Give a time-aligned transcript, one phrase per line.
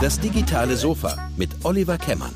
[0.00, 2.34] Das digitale Sofa mit Oliver Kemmern.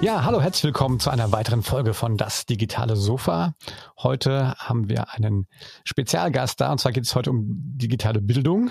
[0.00, 3.54] Ja, hallo, herzlich willkommen zu einer weiteren Folge von Das digitale Sofa.
[3.98, 5.46] Heute haben wir einen
[5.84, 8.70] Spezialgast da und zwar geht es heute um digitale Bildung.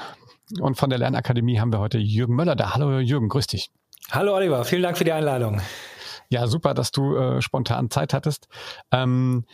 [0.60, 2.74] Und von der Lernakademie haben wir heute Jürgen Möller da.
[2.74, 3.72] Hallo Jürgen, grüß dich.
[4.12, 5.62] Hallo Oliver, vielen Dank für die Einladung.
[6.30, 8.48] Ja, super, dass du äh, spontan Zeit hattest.
[8.92, 9.46] Ähm,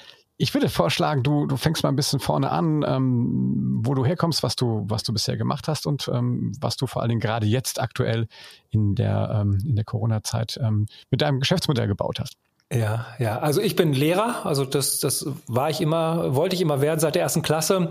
[0.43, 4.43] ich würde vorschlagen, du, du fängst mal ein bisschen vorne an, ähm, wo du herkommst,
[4.43, 7.47] was du, was du bisher gemacht hast und ähm, was du vor allen Dingen gerade
[7.47, 8.27] jetzt aktuell
[8.69, 12.35] in der, ähm, in der Corona-Zeit ähm, mit deinem Geschäftsmodell gebaut hast.
[12.73, 13.37] Ja, ja.
[13.37, 17.13] Also ich bin Lehrer, also das, das war ich immer, wollte ich immer werden seit
[17.13, 17.89] der ersten Klasse.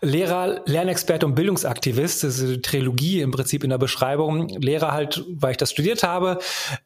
[0.00, 2.24] Lehrer, Lernexperte und Bildungsaktivist.
[2.24, 4.48] Das ist eine Trilogie im Prinzip in der Beschreibung.
[4.48, 6.38] Lehrer halt, weil ich das studiert habe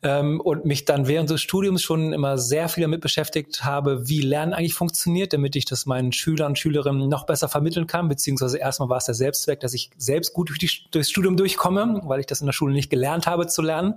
[0.03, 4.20] ähm, und mich dann während des Studiums schon immer sehr viel damit beschäftigt habe, wie
[4.20, 8.09] Lernen eigentlich funktioniert, damit ich das meinen Schülern und Schülerinnen noch besser vermitteln kann.
[8.09, 12.03] Beziehungsweise erstmal war es der Selbstzweck, dass ich selbst gut durch die, durchs Studium durchkomme,
[12.05, 13.95] weil ich das in der Schule nicht gelernt habe zu lernen.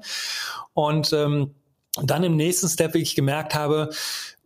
[0.73, 1.51] Und ähm,
[1.97, 3.89] und dann im nächsten Step wie ich gemerkt habe,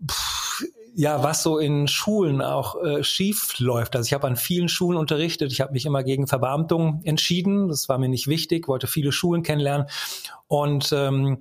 [0.10, 0.64] pff,
[0.98, 3.98] ja, was so in Schulen auch äh, schief läuft.
[3.98, 5.52] Also ich habe an vielen Schulen unterrichtet.
[5.52, 7.68] Ich habe mich immer gegen Verbeamtung entschieden.
[7.68, 9.88] Das war mir nicht wichtig, wollte viele Schulen kennenlernen.
[10.48, 11.40] Und ähm,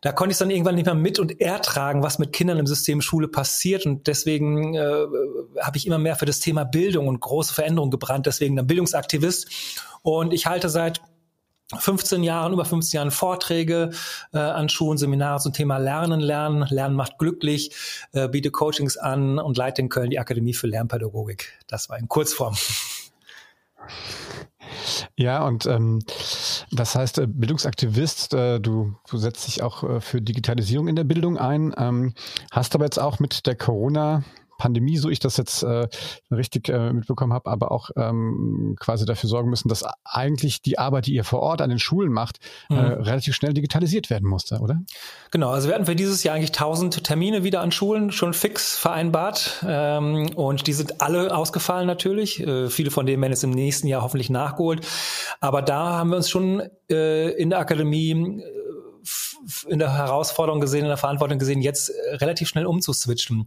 [0.00, 3.02] da konnte ich dann irgendwann nicht mehr mit und ertragen, was mit Kindern im System
[3.02, 3.84] Schule passiert.
[3.84, 5.06] Und deswegen äh,
[5.60, 8.24] habe ich immer mehr für das Thema Bildung und große Veränderungen gebrannt.
[8.24, 9.46] Deswegen dann Bildungsaktivist.
[10.00, 11.02] Und ich halte seit
[11.74, 13.90] 15 Jahren, über 15 Jahren Vorträge
[14.32, 17.74] äh, an Schulen, Seminare zum Thema Lernen, Lernen, Lernen macht glücklich,
[18.12, 21.58] äh, biete Coachings an und leite in Köln die Akademie für Lernpädagogik.
[21.66, 22.56] Das war in Kurzform.
[25.16, 26.02] Ja, und ähm,
[26.70, 31.04] das heißt, äh, Bildungsaktivist, äh, du, du setzt dich auch äh, für Digitalisierung in der
[31.04, 32.14] Bildung ein, ähm,
[32.50, 34.24] hast aber jetzt auch mit der Corona-
[34.58, 35.88] Pandemie, so ich das jetzt äh,
[36.30, 41.06] richtig äh, mitbekommen habe, aber auch ähm, quasi dafür sorgen müssen, dass eigentlich die Arbeit,
[41.06, 42.38] die ihr vor Ort an den Schulen macht,
[42.70, 42.78] äh, mhm.
[42.78, 44.80] äh, relativ schnell digitalisiert werden musste, oder?
[45.30, 48.76] Genau, also wir hatten für dieses Jahr eigentlich 1000 Termine wieder an Schulen schon fix
[48.76, 52.40] vereinbart ähm, und die sind alle ausgefallen natürlich.
[52.40, 54.86] Äh, viele von denen werden jetzt im nächsten Jahr hoffentlich nachgeholt.
[55.40, 58.42] Aber da haben wir uns schon äh, in der Akademie
[59.68, 63.46] in der Herausforderung gesehen, in der Verantwortung gesehen, jetzt äh, relativ schnell umzuswitchen.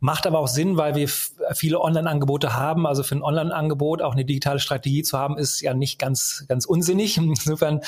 [0.00, 1.08] Macht aber auch Sinn, weil wir
[1.54, 2.86] viele Online-Angebote haben.
[2.86, 6.66] Also für ein Online-Angebot auch eine digitale Strategie zu haben, ist ja nicht ganz, ganz
[6.66, 7.16] unsinnig.
[7.18, 7.80] Insofern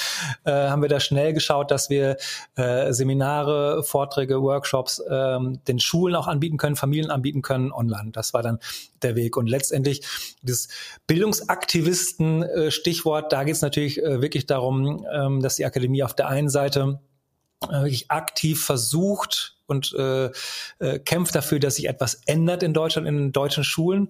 [0.45, 2.17] äh, haben wir da schnell geschaut, dass wir
[2.57, 8.11] äh, Seminare, Vorträge, Workshops äh, den Schulen auch anbieten können, Familien anbieten können online.
[8.13, 8.59] Das war dann
[9.03, 9.37] der Weg.
[9.37, 10.07] Und letztendlich
[10.43, 10.69] das
[11.07, 16.29] Bildungsaktivisten-Stichwort, äh, da geht es natürlich äh, wirklich darum, ähm, dass die Akademie auf der
[16.29, 17.01] einen Seite
[17.71, 20.31] wirklich aktiv versucht und äh,
[20.79, 24.09] äh, kämpft dafür, dass sich etwas ändert in Deutschland, in deutschen Schulen.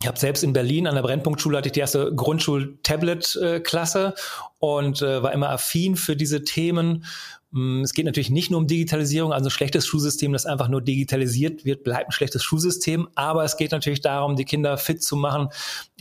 [0.00, 4.14] Ich habe selbst in Berlin an der Brennpunktschule hatte ich die erste Grundschul-Tablet-Klasse
[4.60, 7.04] und äh, war immer affin für diese Themen
[7.50, 10.82] Mm, es geht natürlich nicht nur um Digitalisierung, also ein schlechtes Schulsystem, das einfach nur
[10.82, 13.08] digitalisiert wird, bleibt ein schlechtes Schulsystem.
[13.14, 15.48] Aber es geht natürlich darum, die Kinder fit zu machen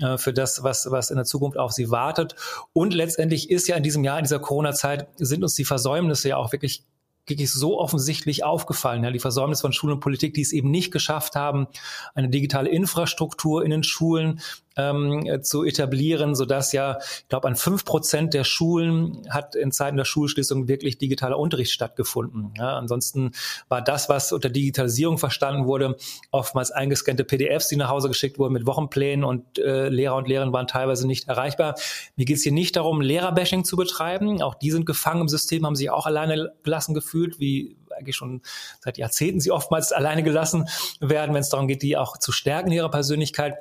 [0.02, 2.36] äh, für das, was, was in der Zukunft auf sie wartet.
[2.74, 6.38] Und letztendlich ist ja in diesem Jahr, in dieser Corona-Zeit, sind uns die Versäumnisse ja
[6.38, 6.84] auch wirklich
[7.28, 9.04] wirklich so offensichtlich aufgefallen.
[9.04, 11.68] Ja, die Versäumnisse von Schule und Politik, die es eben nicht geschafft haben,
[12.16, 14.42] eine digitale Infrastruktur in den Schulen
[14.78, 19.72] ähm, äh, zu etablieren, sodass ja, ich glaube, an fünf Prozent der Schulen hat in
[19.72, 22.54] Zeiten der Schulschließung wirklich digitaler Unterricht stattgefunden.
[22.58, 23.32] Ja, ansonsten
[23.68, 25.98] war das, was unter Digitalisierung verstanden wurde,
[26.32, 30.54] oftmals eingescannte PDFs, die nach Hause geschickt wurden mit Wochenplänen und äh, Lehrer und Lehrerinnen
[30.54, 31.76] waren teilweise nicht erreichbar.
[32.16, 34.42] Mir geht es hier nicht darum, Lehrerbashing zu betreiben.
[34.42, 38.42] Auch die sind gefangen im System, haben sich auch alleine gelassen gefühlt, wie eigentlich schon
[38.80, 40.68] seit Jahrzehnten sie oftmals alleine gelassen
[41.00, 43.56] werden, wenn es darum geht, die auch zu stärken in ihrer Persönlichkeit.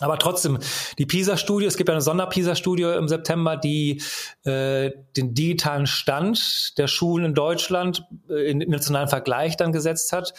[0.00, 0.58] Aber trotzdem,
[0.98, 4.02] die PISA-Studie, es gibt eine Sonder-PISA-Studie im September, die
[4.44, 10.34] äh, den digitalen Stand der Schulen in Deutschland äh, in nationalen Vergleich dann gesetzt hat.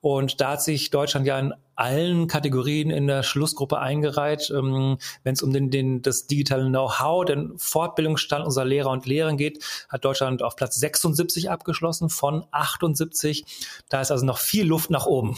[0.00, 5.32] Und da hat sich Deutschland ja in allen Kategorien in der Schlussgruppe eingereiht, ähm, wenn
[5.32, 10.04] es um den, den, das digitale Know-how, den Fortbildungsstand unserer Lehrer und Lehrerinnen geht, hat
[10.04, 13.44] Deutschland auf Platz 76 abgeschlossen von 78.
[13.88, 15.36] Da ist also noch viel Luft nach oben.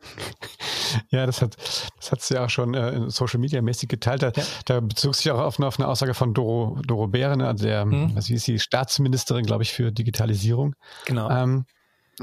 [1.10, 1.56] Ja, das hat
[1.96, 4.22] das hat sie auch schon äh, Social Media mäßig geteilt.
[4.22, 4.42] Da, ja.
[4.64, 7.84] da bezog sich auch auf eine, auf eine Aussage von Doro, Doro Bären, also der,
[7.84, 8.14] mhm.
[8.14, 10.74] was ist die Staatsministerin, glaube ich, für Digitalisierung.
[11.04, 11.28] Genau.
[11.30, 11.66] Ähm,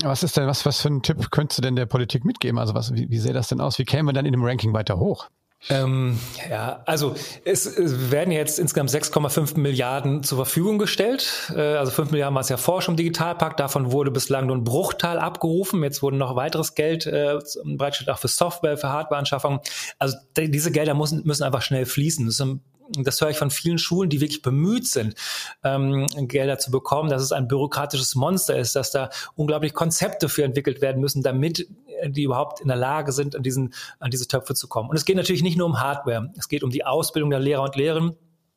[0.02, 2.60] was ist denn, was, was für einen Tipp könntest du denn der Politik mitgeben?
[2.60, 3.78] Also was, wie, wie sähe das denn aus?
[3.80, 5.30] Wie kämen wir dann in dem Ranking weiter hoch?
[5.70, 6.20] Ähm,
[6.50, 11.52] ja, also es, es werden jetzt insgesamt 6,5 Milliarden zur Verfügung gestellt.
[11.56, 13.60] Äh, also 5 Milliarden war es ja vorher schon im Digitalpakt.
[13.60, 15.82] Davon wurde bislang nur ein Bruchteil abgerufen.
[15.84, 19.60] Jetzt wurde noch weiteres Geld äh, bereitgestellt, auch für Software, für Hardwareanschaffung.
[19.98, 22.26] Also diese Gelder müssen, müssen einfach schnell fließen.
[22.26, 22.62] Das ist ein
[22.92, 25.16] das höre ich von vielen Schulen, die wirklich bemüht sind,
[25.64, 30.44] ähm, Gelder zu bekommen, dass es ein bürokratisches Monster ist, dass da unglaublich Konzepte für
[30.44, 31.68] entwickelt werden müssen, damit
[32.06, 34.90] die überhaupt in der Lage sind, an, diesen, an diese Töpfe zu kommen.
[34.90, 37.64] Und es geht natürlich nicht nur um Hardware, es geht um die Ausbildung der Lehrer
[37.64, 38.16] und Lehrerinnen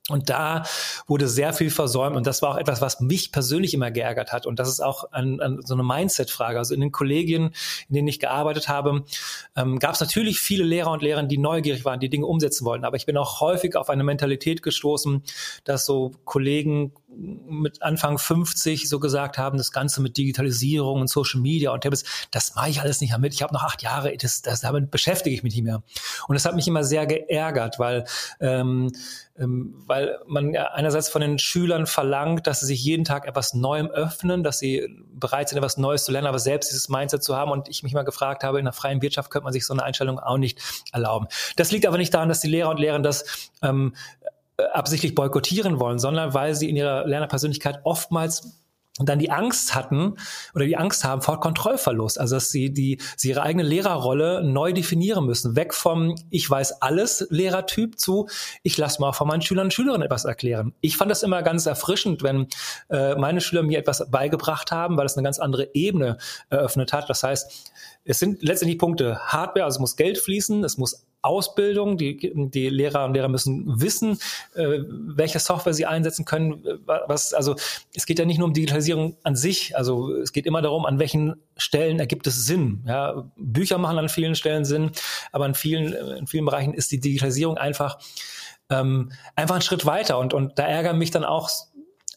[0.09, 0.65] und da
[1.07, 4.47] wurde sehr viel versäumt und das war auch etwas, was mich persönlich immer geärgert hat.
[4.47, 6.59] Und das ist auch ein, ein, so eine Mindset-Frage.
[6.59, 7.53] Also in den Kollegien,
[7.89, 9.05] in denen ich gearbeitet habe,
[9.55, 12.87] ähm, gab es natürlich viele Lehrer und Lehrerinnen, die neugierig waren, die Dinge umsetzen wollten.
[12.87, 15.23] Aber ich bin auch häufig auf eine Mentalität gestoßen,
[15.65, 21.41] dass so Kollegen mit Anfang 50 so gesagt haben, das Ganze mit Digitalisierung und Social
[21.41, 23.33] Media und Tablets, das mache ich alles nicht mehr mit.
[23.33, 25.83] Ich habe noch acht Jahre, das, das, damit beschäftige ich mich nicht mehr.
[26.27, 28.05] Und das hat mich immer sehr geärgert, weil,
[28.41, 28.93] ähm,
[29.39, 33.55] ähm, weil man ja einerseits von den Schülern verlangt, dass sie sich jeden Tag etwas
[33.55, 37.37] Neuem öffnen, dass sie bereit sind, etwas Neues zu lernen, aber selbst dieses Mindset zu
[37.37, 37.51] haben.
[37.51, 39.83] Und ich mich mal gefragt habe, in der freien Wirtschaft könnte man sich so eine
[39.83, 40.61] Einstellung auch nicht
[40.93, 41.27] erlauben.
[41.57, 43.95] Das liegt aber nicht daran, dass die Lehrer und Lehrerinnen das ähm,
[44.73, 48.65] absichtlich boykottieren wollen, sondern weil sie in ihrer Lernerpersönlichkeit oftmals
[49.01, 50.17] dann die Angst hatten
[50.55, 54.73] oder die Angst haben vor Kontrollverlust, also dass sie die sie ihre eigene Lehrerrolle neu
[54.73, 58.29] definieren müssen, weg vom ich weiß alles Lehrertyp zu
[58.63, 60.75] ich lasse mal von meinen Schülern und Schülerinnen etwas erklären.
[60.81, 62.49] Ich fand das immer ganz erfrischend, wenn
[62.91, 66.19] äh, meine Schüler mir etwas beigebracht haben, weil es eine ganz andere Ebene
[66.51, 67.09] eröffnet hat.
[67.09, 67.73] Das heißt,
[68.05, 71.97] es sind letztendlich Punkte Hardware, also es muss Geld fließen, es muss Ausbildung.
[71.99, 74.19] Die, die Lehrer und Lehrer müssen wissen,
[74.55, 76.65] äh, welche Software sie einsetzen können.
[76.87, 77.55] Was, also
[77.95, 79.77] es geht ja nicht nur um Digitalisierung an sich.
[79.77, 82.83] Also es geht immer darum, an welchen Stellen ergibt es Sinn.
[82.87, 84.91] Ja, Bücher machen an vielen Stellen Sinn,
[85.33, 87.99] aber in vielen, in vielen Bereichen ist die Digitalisierung einfach
[88.71, 90.19] ähm, einfach ein Schritt weiter.
[90.19, 91.51] Und, und da ärgern mich dann auch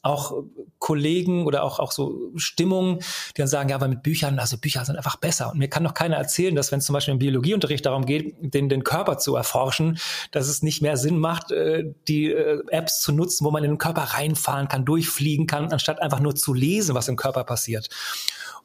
[0.01, 0.43] auch
[0.79, 2.99] Kollegen oder auch, auch so Stimmungen,
[3.35, 5.51] die dann sagen, ja, aber mit Büchern, also Bücher sind einfach besser.
[5.51, 8.35] Und mir kann doch keiner erzählen, dass wenn es zum Beispiel im Biologieunterricht darum geht,
[8.39, 9.99] den, den Körper zu erforschen,
[10.31, 13.71] dass es nicht mehr Sinn macht, äh, die äh, Apps zu nutzen, wo man in
[13.71, 17.89] den Körper reinfahren kann, durchfliegen kann, anstatt einfach nur zu lesen, was im Körper passiert.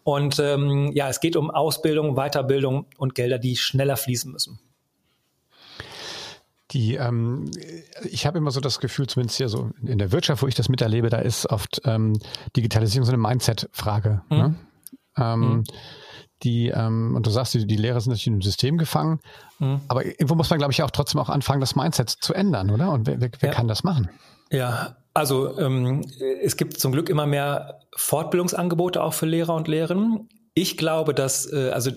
[0.03, 4.61] Und ähm, ja, es geht um Ausbildung, Weiterbildung und Gelder, die schneller fließen müssen.
[6.77, 7.51] Die, ähm,
[8.05, 10.69] ich habe immer so das Gefühl, zumindest hier so in der Wirtschaft, wo ich das
[10.69, 12.19] miterlebe, da ist oft ähm,
[12.55, 14.21] Digitalisierung so eine Mindset-Frage.
[14.29, 14.37] Mhm.
[14.37, 14.55] Ne?
[15.17, 15.65] Ähm, mhm.
[16.43, 19.21] Die, ähm, und du sagst, die, die Lehrer sind natürlich im System gefangen,
[19.59, 19.81] mhm.
[19.89, 22.93] aber irgendwo muss man, glaube ich, auch trotzdem auch anfangen, das Mindset zu ändern, oder?
[22.93, 23.55] Und wer, wer, wer ja.
[23.55, 24.11] kann das machen?
[24.51, 26.03] Ja, also ähm,
[26.43, 30.29] es gibt zum Glück immer mehr Fortbildungsangebote auch für Lehrer und Lehrerinnen.
[30.53, 31.93] Ich glaube, dass äh, also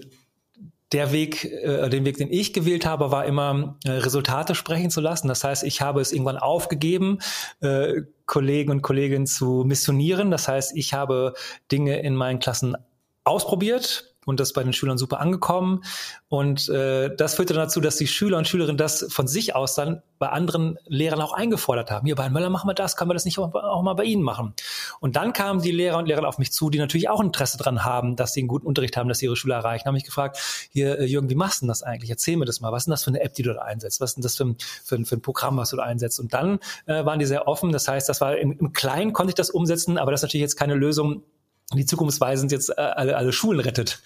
[0.91, 5.01] der Weg, äh, den Weg, den ich gewählt habe, war immer äh, Resultate sprechen zu
[5.01, 5.27] lassen.
[5.27, 7.19] Das heißt, ich habe es irgendwann aufgegeben,
[7.61, 10.31] äh, Kollegen und Kolleginnen zu missionieren.
[10.31, 11.33] Das heißt, ich habe
[11.71, 12.75] Dinge in meinen Klassen
[13.23, 15.83] ausprobiert, und das bei den Schülern super angekommen.
[16.27, 19.75] Und äh, das führte dann dazu, dass die Schüler und Schülerinnen das von sich aus
[19.75, 22.05] dann bei anderen Lehrern auch eingefordert haben.
[22.05, 24.21] Hier bei Herrn Möller machen wir das, können wir das nicht auch mal bei Ihnen
[24.21, 24.53] machen?
[24.99, 27.85] Und dann kamen die Lehrer und Lehrerinnen auf mich zu, die natürlich auch Interesse daran
[27.85, 29.85] haben, dass sie einen guten Unterricht haben, dass sie ihre Schüler erreichen.
[29.85, 30.37] Haben mich gefragt,
[30.71, 32.09] hier äh, Jürgen, wie machst du das eigentlich?
[32.09, 32.71] Erzähl mir das mal.
[32.71, 34.01] Was ist denn das für eine App, die du da einsetzt?
[34.01, 36.19] Was ist denn das für ein, für ein, für ein Programm, was du da einsetzt?
[36.19, 37.71] Und dann äh, waren die sehr offen.
[37.71, 40.43] Das heißt, das war im, im Kleinen konnte ich das umsetzen, aber das ist natürlich
[40.43, 41.23] jetzt keine Lösung,
[41.73, 44.01] die zukunftsweisend jetzt äh, alle, alle Schulen rettet.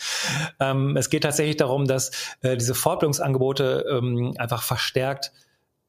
[0.59, 2.11] Ähm, es geht tatsächlich darum, dass
[2.41, 5.31] äh, diese Fortbildungsangebote ähm, einfach verstärkt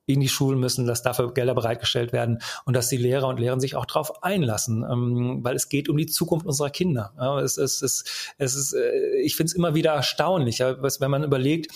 [0.06, 3.61] in die Schulen müssen, dass dafür Gelder bereitgestellt werden und dass die Lehrer und Lehrerinnen
[3.61, 7.12] sich auch darauf einlassen, ähm, weil es geht um die Zukunft unserer Kinder.
[7.16, 8.04] Ja, es, es, es,
[8.37, 11.73] es ist, äh, ich finde es immer wieder erstaunlich, ja, wenn man überlegt,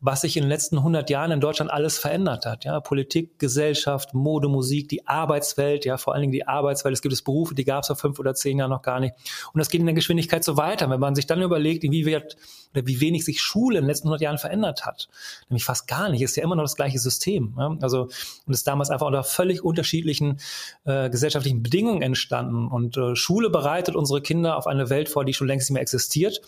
[0.00, 2.64] was sich in den letzten 100 Jahren in Deutschland alles verändert hat.
[2.64, 6.94] Ja, Politik, Gesellschaft, Mode, Musik, die Arbeitswelt, ja, vor allen Dingen die Arbeitswelt.
[6.94, 9.14] Es gibt es Berufe, die gab es vor fünf oder zehn Jahren noch gar nicht.
[9.52, 10.88] Und das geht in der Geschwindigkeit so weiter.
[10.88, 12.36] Wenn man sich dann überlegt, wie wird
[12.72, 15.08] oder wie wenig sich Schule in den letzten 100 Jahren verändert hat,
[15.50, 17.54] nämlich fast gar nicht, ist ja immer noch das gleiche System.
[17.58, 17.76] Ja?
[17.82, 18.08] Also
[18.46, 20.40] und ist damals einfach unter völlig unterschiedlichen
[20.84, 22.68] äh, gesellschaftlichen Bedingungen entstanden.
[22.68, 25.82] Und äh, Schule bereitet unsere Kinder auf eine Welt vor, die schon längst nicht mehr
[25.82, 26.40] existiert.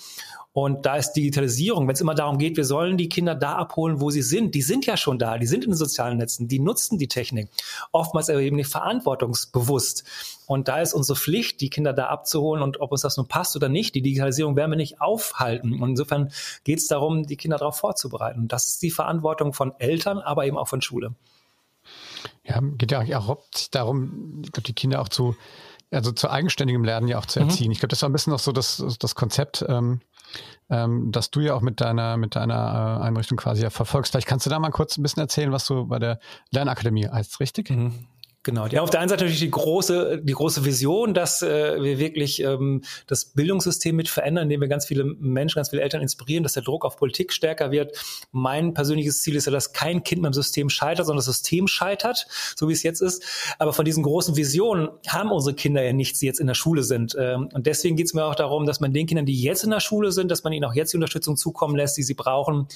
[0.54, 4.00] Und da ist Digitalisierung, wenn es immer darum geht, wir sollen die Kinder da abholen,
[4.00, 4.54] wo sie sind.
[4.54, 7.48] Die sind ja schon da, die sind in den sozialen Netzen, die nutzen die Technik.
[7.90, 10.04] Oftmals aber eben nicht verantwortungsbewusst.
[10.46, 13.56] Und da ist unsere Pflicht, die Kinder da abzuholen und ob uns das nun passt
[13.56, 15.82] oder nicht, die Digitalisierung werden wir nicht aufhalten.
[15.82, 16.30] Und insofern
[16.64, 18.40] geht es darum, die Kinder darauf vorzubereiten.
[18.40, 21.14] Und das ist die Verantwortung von Eltern, aber eben auch von Schule.
[22.44, 23.38] Ja, geht ja auch
[23.70, 25.34] darum, ich glaube, die Kinder auch zu,
[25.90, 27.48] also zu eigenständigem Lernen ja auch zu mhm.
[27.48, 27.66] erziehen.
[27.68, 27.72] Mhm.
[27.72, 30.00] Ich glaube, das ist ein bisschen noch so das, das Konzept, ähm,
[30.72, 34.12] ähm, das du ja auch mit deiner, mit deiner äh, Einrichtung quasi ja verfolgst.
[34.12, 36.18] Vielleicht kannst du da mal kurz ein bisschen erzählen, was du bei der
[36.50, 37.70] Lernakademie heißt, richtig?
[37.70, 38.06] Mhm.
[38.44, 38.66] Genau.
[38.66, 42.42] Ja, auf der einen Seite natürlich die große, die große Vision, dass äh, wir wirklich
[42.42, 46.54] ähm, das Bildungssystem mit verändern, indem wir ganz viele Menschen, ganz viele Eltern inspirieren, dass
[46.54, 47.96] der Druck auf Politik stärker wird.
[48.32, 52.26] Mein persönliches Ziel ist ja, dass kein Kind beim System scheitert, sondern das System scheitert,
[52.56, 53.22] so wie es jetzt ist.
[53.60, 56.82] Aber von diesen großen Visionen haben unsere Kinder ja nichts, die jetzt in der Schule
[56.82, 57.14] sind.
[57.16, 59.70] Ähm, und deswegen geht es mir auch darum, dass man den Kindern, die jetzt in
[59.70, 62.66] der Schule sind, dass man ihnen auch jetzt die Unterstützung zukommen lässt, die sie brauchen,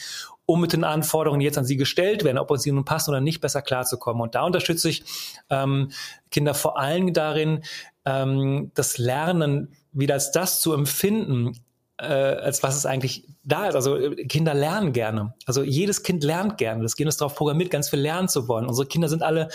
[0.46, 3.10] um mit den Anforderungen, die jetzt an sie gestellt werden, ob uns sie nun passen
[3.10, 4.22] oder nicht, besser klarzukommen.
[4.22, 5.04] Und da unterstütze ich
[5.50, 5.90] ähm,
[6.30, 7.62] Kinder vor allem darin,
[8.04, 11.52] ähm, das Lernen wieder als das zu empfinden,
[11.98, 13.74] äh, als was es eigentlich da ist.
[13.74, 15.34] Also äh, Kinder lernen gerne.
[15.46, 16.82] Also jedes Kind lernt gerne.
[16.82, 18.66] Das Gehirn ist darauf programmiert, ganz viel lernen zu wollen.
[18.66, 19.48] Unsere Kinder sind alle,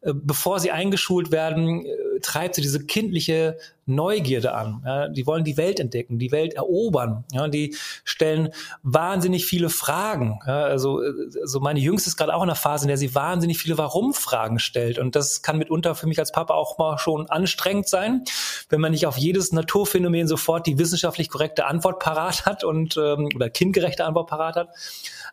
[0.00, 3.56] äh, bevor sie eingeschult werden, äh, treibt sie diese kindliche
[3.86, 4.82] Neugierde an.
[4.84, 7.24] Ja, die wollen die Welt entdecken, die Welt erobern.
[7.32, 8.48] Ja, die stellen
[8.82, 10.38] wahnsinnig viele Fragen.
[10.46, 11.02] Ja, also,
[11.40, 14.58] also meine Jüngste ist gerade auch in einer Phase, in der sie wahnsinnig viele Warum-Fragen
[14.58, 14.98] stellt.
[14.98, 18.24] Und das kann mitunter für mich als Papa auch mal schon anstrengend sein,
[18.70, 23.28] wenn man nicht auf jedes Naturphänomen sofort die wissenschaftlich korrekte Antwort parat hat und ähm,
[23.34, 24.68] oder kindgerechte Antwort parat hat.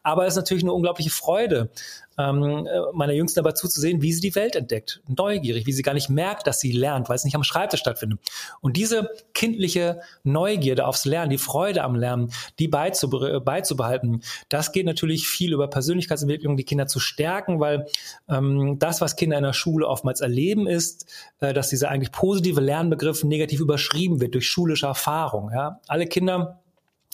[0.03, 1.70] Aber es ist natürlich eine unglaubliche Freude,
[2.17, 5.01] ähm, äh, meiner Jüngsten dabei zuzusehen, wie sie die Welt entdeckt.
[5.08, 8.20] Neugierig, wie sie gar nicht merkt, dass sie lernt, weil es nicht am Schreibtisch stattfindet.
[8.60, 15.27] Und diese kindliche Neugierde aufs Lernen, die Freude am Lernen, die beizubehalten, das geht natürlich
[15.27, 17.86] viel über Persönlichkeitsentwicklung, die Kinder zu stärken, weil
[18.27, 21.05] ähm, das, was Kinder in der Schule oftmals erleben, ist,
[21.39, 25.51] äh, dass dieser eigentlich positive Lernbegriff negativ überschrieben wird durch schulische Erfahrung.
[25.53, 25.79] Ja?
[25.88, 26.62] Alle Kinder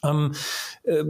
[0.03, 0.33] ähm,
[0.83, 1.03] äh,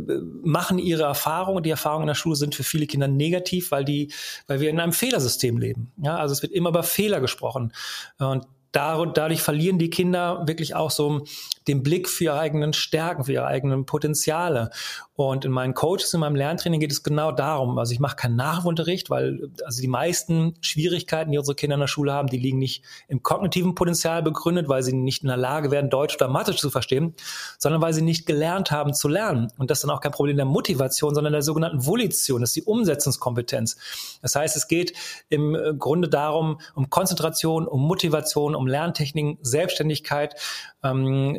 [0.44, 1.64] machen ihre Erfahrungen.
[1.64, 4.12] Die Erfahrungen in der Schule sind für viele Kinder negativ, weil die,
[4.48, 5.92] weil wir in einem Fehlersystem leben.
[5.98, 7.74] Ja, also es wird immer über Fehler gesprochen.
[8.18, 11.26] Und dadurch verlieren die Kinder wirklich auch so
[11.68, 14.70] den Blick für ihre eigenen Stärken, für ihre eigenen Potenziale.
[15.18, 17.80] Und in meinen Coaches, in meinem Lerntraining geht es genau darum.
[17.80, 21.88] Also ich mache keinen Nachhilfeunterricht, weil also die meisten Schwierigkeiten, die unsere Kinder in der
[21.88, 25.72] Schule haben, die liegen nicht im kognitiven Potenzial begründet, weil sie nicht in der Lage
[25.72, 27.16] werden, Deutsch oder Mathe zu verstehen,
[27.58, 29.52] sondern weil sie nicht gelernt haben zu lernen.
[29.58, 32.58] Und das ist dann auch kein Problem der Motivation, sondern der sogenannten Volition, das ist
[32.58, 33.78] die Umsetzungskompetenz.
[34.22, 34.94] Das heißt, es geht
[35.30, 40.36] im Grunde darum, um Konzentration, um Motivation, um Lerntechniken, Selbstständigkeit,
[40.92, 41.38] ähm,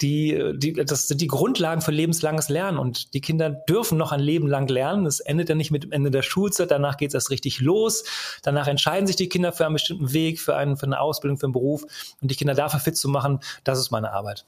[0.00, 4.20] die, die, das sind die Grundlagen für lebenslanges Lernen und die Kinder dürfen noch ein
[4.20, 5.06] Leben lang lernen.
[5.06, 8.04] Es endet ja nicht mit dem Ende der Schulzeit, danach geht es erst richtig los.
[8.42, 11.46] Danach entscheiden sich die Kinder für einen bestimmten Weg, für, einen, für eine Ausbildung, für
[11.46, 11.82] einen Beruf
[12.20, 14.44] und die Kinder dafür fit zu machen, das ist meine Arbeit.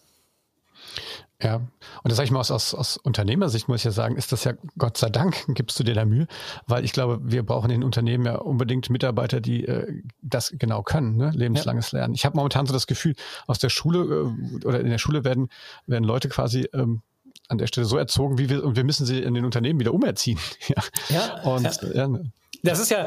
[1.42, 1.70] Ja, und
[2.04, 4.52] das sage ich mal aus, aus, aus Unternehmersicht, muss ich ja sagen, ist das ja
[4.76, 6.26] Gott sei Dank, gibst du dir da Mühe,
[6.66, 11.16] weil ich glaube, wir brauchen in Unternehmen ja unbedingt Mitarbeiter, die äh, das genau können,
[11.16, 11.30] ne?
[11.34, 12.00] lebenslanges ja.
[12.00, 12.14] Lernen.
[12.14, 13.14] Ich habe momentan so das Gefühl,
[13.46, 15.48] aus der Schule äh, oder in der Schule werden,
[15.86, 17.00] werden Leute quasi ähm,
[17.48, 19.94] an der Stelle so erzogen, wie wir, und wir müssen sie in den Unternehmen wieder
[19.94, 20.38] umerziehen.
[20.68, 20.82] ja.
[21.08, 22.06] ja und ja.
[22.06, 22.20] ja
[22.62, 23.06] das ist ja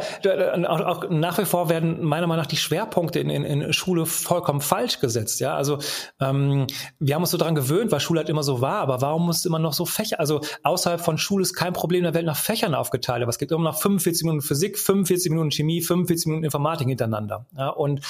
[0.67, 4.62] auch, nach wie vor werden meiner Meinung nach die Schwerpunkte in, in, in Schule vollkommen
[4.62, 5.39] falsch gesetzt.
[5.39, 5.79] Ja, also
[6.19, 6.67] ähm,
[7.00, 8.79] wir haben uns so dran gewöhnt, weil Schule halt immer so war.
[8.79, 10.19] Aber warum muss immer noch so Fächer?
[10.19, 13.22] Also außerhalb von Schule ist kein Problem der Welt nach Fächern aufgeteilt.
[13.22, 17.45] Aber es gibt immer noch 45 Minuten Physik, 45 Minuten Chemie, 45 Minuten Informatik hintereinander.
[17.57, 18.01] Ja, und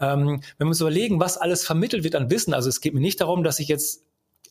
[0.00, 3.00] ähm, wenn wir uns überlegen, was alles vermittelt wird an Wissen, also es geht mir
[3.00, 4.04] nicht darum, dass ich jetzt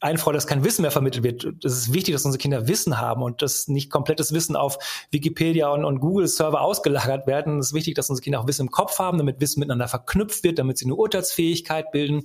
[0.04, 1.66] einfordern, dass kein Wissen mehr vermittelt wird.
[1.66, 4.78] Es ist wichtig, dass unsere Kinder Wissen haben und dass nicht komplettes Wissen auf
[5.12, 7.60] Wikipedia und, und Google-Server ausgelagert werden.
[7.60, 10.44] Es ist wichtig, dass unsere Kinder auch Wissen im Kopf haben, damit Wissen miteinander verknüpft
[10.44, 12.24] wird, damit sie eine Urteilsfähigkeit bilden.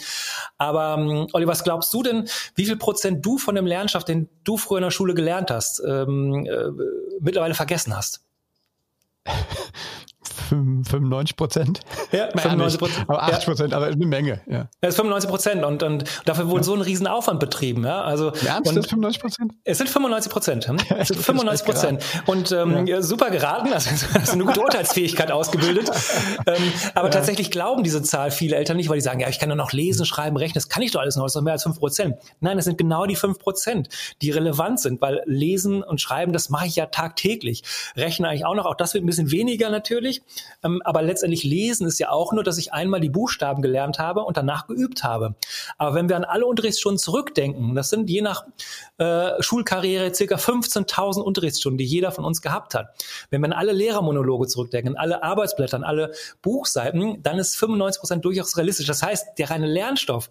[0.59, 4.29] Aber ähm, Olli, was glaubst du denn, wie viel Prozent du von dem Lernstoff, den
[4.45, 6.71] du früher in der Schule gelernt hast, ähm, äh,
[7.21, 8.25] mittlerweile vergessen hast?
[10.33, 11.81] 95 Prozent.
[12.13, 13.05] Ja, 95 Prozent.
[13.09, 13.77] Aber 80 Prozent, ja.
[13.77, 14.41] aber eine Menge.
[14.47, 14.69] Ja.
[14.81, 16.65] Das ist 95 Prozent und, und dafür wurde ja.
[16.65, 17.85] so ein Riesenaufwand betrieben.
[17.85, 19.53] Ja, also Ernst, und, 95 Prozent?
[19.65, 20.69] Es sind 95 Prozent.
[20.69, 20.79] Hm?
[20.99, 22.05] Es sind 95 Prozent.
[22.27, 23.03] Und ähm, ja.
[23.03, 25.91] super geraten, also hast eine gute Urteilsfähigkeit ausgebildet.
[26.47, 29.49] ähm, aber tatsächlich glauben diese Zahl viele Eltern nicht, weil die sagen, ja, ich kann
[29.49, 31.53] doch noch lesen, schreiben, rechnen, das kann ich doch alles noch, das ist doch mehr
[31.53, 32.17] als 5 Prozent.
[32.41, 33.89] Nein, es sind genau die 5 Prozent,
[34.23, 37.63] die relevant sind, weil Lesen und Schreiben, das mache ich ja tagtäglich.
[37.97, 40.18] Rechnen eigentlich auch noch, auch das wird ein bisschen weniger natürlich,
[40.63, 44.23] ähm, aber letztendlich lesen ist ja auch nur, dass ich einmal die Buchstaben gelernt habe
[44.23, 45.37] und danach geübt habe.
[45.77, 48.45] Aber wenn wir an alle Unterrichtsstunden zurückdenken, das sind je nach
[48.99, 52.89] äh, Schulkarriere circa 15.000 Unterrichtsstunden, die jeder von uns gehabt hat.
[53.31, 58.57] Wenn wir an alle Lehrermonologe zurückdenken, alle Arbeitsblätter, alle Buchseiten, dann ist 95 Prozent durchaus
[58.57, 58.87] realistisch.
[58.87, 60.31] Das heißt, der reine Lernstoff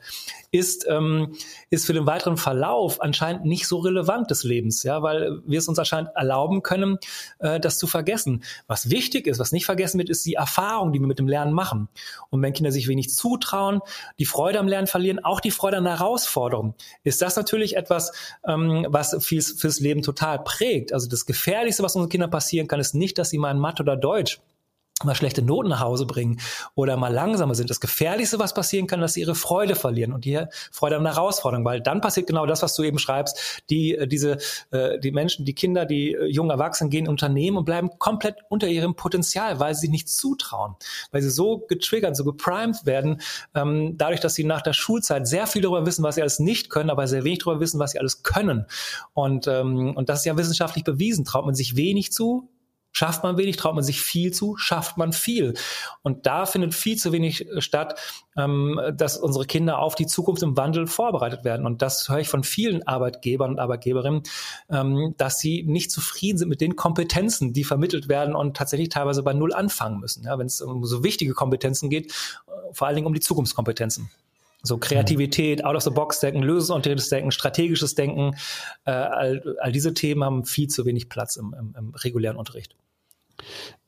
[0.52, 1.36] ist, ähm,
[1.70, 5.68] ist für den weiteren Verlauf anscheinend nicht so relevant des Lebens, ja, weil wir es
[5.68, 6.98] uns anscheinend erlauben können,
[7.40, 8.44] äh, das zu vergessen.
[8.68, 11.54] Was wichtig ist, was nicht vergessen wird, ist die Erfahrung, die wir mit dem Lernen
[11.54, 11.88] machen.
[12.30, 13.82] Und wenn Kinder sich wenig zutrauen,
[14.20, 18.12] die Freude am Lernen verlieren, auch die Freude an der Herausforderung, ist das natürlich etwas,
[18.46, 20.94] ähm, was fürs, fürs Leben total prägt.
[20.94, 23.84] Also das Gefährlichste, was unseren Kindern passieren kann, ist nicht, dass sie mal in Mathe
[23.84, 24.40] oder Deutsch
[25.04, 26.40] mal schlechte Noten nach Hause bringen
[26.74, 27.70] oder mal langsamer sind.
[27.70, 30.40] Das Gefährlichste, was passieren kann, dass sie ihre Freude verlieren und die
[30.72, 33.62] Freude an der Herausforderung, weil dann passiert genau das, was du eben schreibst.
[33.70, 34.38] Die, äh, diese,
[34.72, 38.38] äh, die Menschen, die Kinder, die äh, jungen Erwachsenen gehen in Unternehmen und bleiben komplett
[38.50, 40.76] unter ihrem Potenzial, weil sie sich nicht zutrauen,
[41.12, 43.22] weil sie so getriggert, so geprimed werden,
[43.54, 46.72] ähm, dadurch, dass sie nach der Schulzeit sehr viel darüber wissen, was sie alles nicht
[46.72, 48.66] können, aber sehr wenig darüber wissen, was sie alles können.
[49.14, 51.24] Und, ähm, und das ist ja wissenschaftlich bewiesen.
[51.24, 52.50] Traut man sich wenig zu,
[52.98, 55.54] Schafft man wenig, traut man sich viel zu, schafft man viel.
[56.02, 58.00] Und da findet viel zu wenig äh, statt,
[58.36, 61.68] ähm, dass unsere Kinder auf die Zukunft im Wandel vorbereitet werden.
[61.68, 64.24] Und das höre ich von vielen Arbeitgebern und Arbeitgeberinnen,
[64.72, 69.22] ähm, dass sie nicht zufrieden sind mit den Kompetenzen, die vermittelt werden und tatsächlich teilweise
[69.22, 70.26] bei Null anfangen müssen.
[70.26, 72.12] Wenn es um so wichtige Kompetenzen geht,
[72.48, 74.10] äh, vor allen Dingen um die Zukunftskompetenzen.
[74.64, 78.36] So Kreativität, out of the box denken, lösungsorientiertes strategisches Denken,
[78.86, 82.76] äh, all, all diese Themen haben viel zu wenig Platz im, im, im regulären Unterricht.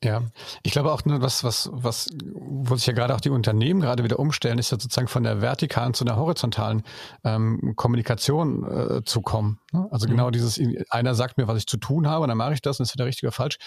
[0.02, 0.22] Ja,
[0.62, 4.02] ich glaube auch, ne, was, was, was, wo sich ja gerade auch die Unternehmen gerade
[4.02, 6.82] wieder umstellen, ist ja sozusagen von der vertikalen zu einer horizontalen
[7.24, 9.60] ähm, Kommunikation äh, zu kommen.
[9.72, 9.86] Ne?
[9.90, 10.12] Also mhm.
[10.12, 12.78] genau dieses, einer sagt mir, was ich zu tun habe, und dann mache ich das
[12.78, 13.58] und ist wieder richtig oder falsch.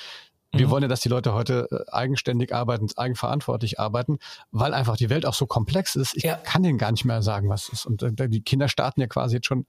[0.53, 0.72] Wir mhm.
[0.72, 4.19] wollen ja, dass die Leute heute äh, eigenständig arbeiten, eigenverantwortlich arbeiten,
[4.51, 6.15] weil einfach die Welt auch so komplex ist.
[6.15, 6.36] Ich ja.
[6.36, 7.86] kann denen gar nicht mehr sagen, was ist.
[7.86, 9.65] Und äh, die Kinder starten ja quasi jetzt schon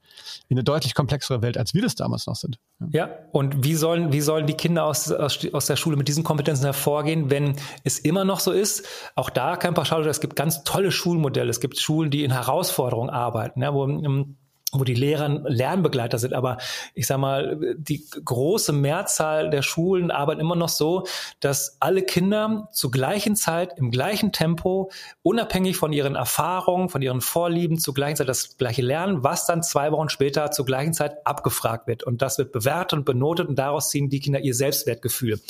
[0.48, 2.58] in eine deutlich komplexere Welt, als wir das damals noch sind.
[2.90, 6.22] Ja, und wie sollen, wie sollen die Kinder aus, aus, aus der Schule mit diesen
[6.22, 8.86] Kompetenzen hervorgehen, wenn es immer noch so ist?
[9.14, 11.48] Auch da kein Pauschal, es gibt ganz tolle Schulmodelle.
[11.48, 14.36] Es gibt Schulen, die in Herausforderungen arbeiten, ja, wo im
[14.80, 16.34] wo die Lehrer Lernbegleiter sind.
[16.34, 16.58] Aber
[16.94, 21.06] ich sage mal, die große Mehrzahl der Schulen arbeiten immer noch so,
[21.40, 24.90] dass alle Kinder zur gleichen Zeit, im gleichen Tempo,
[25.22, 29.62] unabhängig von ihren Erfahrungen, von ihren Vorlieben, zur gleichen Zeit das gleiche lernen, was dann
[29.62, 32.02] zwei Wochen später zur gleichen Zeit abgefragt wird.
[32.02, 35.40] Und das wird bewertet und benotet und daraus ziehen die Kinder ihr Selbstwertgefühl.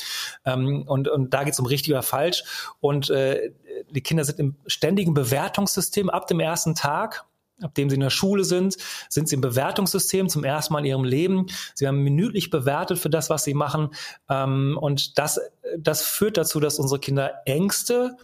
[0.45, 2.45] Ähm, und, und da geht es um richtig oder falsch.
[2.81, 3.52] Und äh,
[3.90, 7.25] die Kinder sind im ständigen Bewertungssystem ab dem ersten Tag
[7.62, 8.76] ab dem sie in der Schule sind,
[9.08, 11.46] sind sie im Bewertungssystem zum ersten Mal in ihrem Leben.
[11.75, 13.90] Sie werden minütlich bewertet für das, was sie machen.
[14.28, 15.40] Ähm, und das,
[15.78, 18.16] das führt dazu, dass unsere Kinder Ängste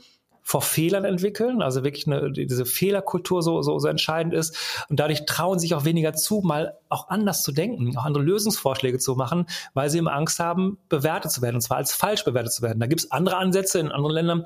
[0.51, 4.85] vor Fehlern entwickeln, also wirklich eine, diese Fehlerkultur so, so, so entscheidend ist.
[4.89, 8.99] Und dadurch trauen sich auch weniger zu, mal auch anders zu denken, auch andere Lösungsvorschläge
[8.99, 12.53] zu machen, weil sie immer Angst haben, bewertet zu werden, und zwar als falsch bewertet
[12.53, 12.81] zu werden.
[12.81, 14.45] Da gibt es andere Ansätze in anderen Ländern.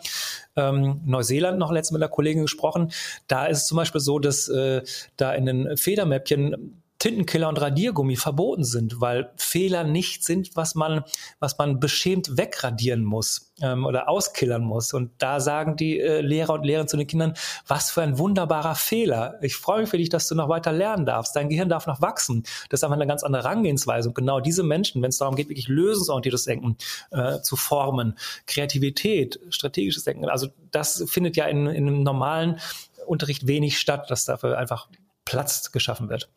[0.57, 2.93] Ähm, Neuseeland noch letztens mit einer Kollegin gesprochen.
[3.27, 4.83] Da ist es zum Beispiel so, dass äh,
[5.17, 11.05] da in den Federmäppchen Tintenkiller und Radiergummi verboten sind, weil Fehler nicht sind, was man,
[11.38, 14.95] was man beschämt wegradieren muss ähm, oder auskillern muss.
[14.95, 17.35] Und da sagen die äh, Lehrer und Lehrerinnen zu den Kindern,
[17.67, 19.35] was für ein wunderbarer Fehler.
[19.43, 21.37] Ich freue mich für dich, dass du noch weiter lernen darfst.
[21.37, 22.45] Dein Gehirn darf noch wachsen.
[22.71, 24.09] Das ist einfach eine ganz andere Herangehensweise.
[24.09, 26.79] Und genau diese Menschen, wenn es darum geht, wirklich lösungsorientiertes Denken
[27.11, 32.61] äh, zu formen, Kreativität, strategisches Denken, also das findet ja in, in einem normalen
[33.05, 34.88] Unterricht wenig statt, dass dafür einfach
[35.27, 36.31] Platz geschaffen wird.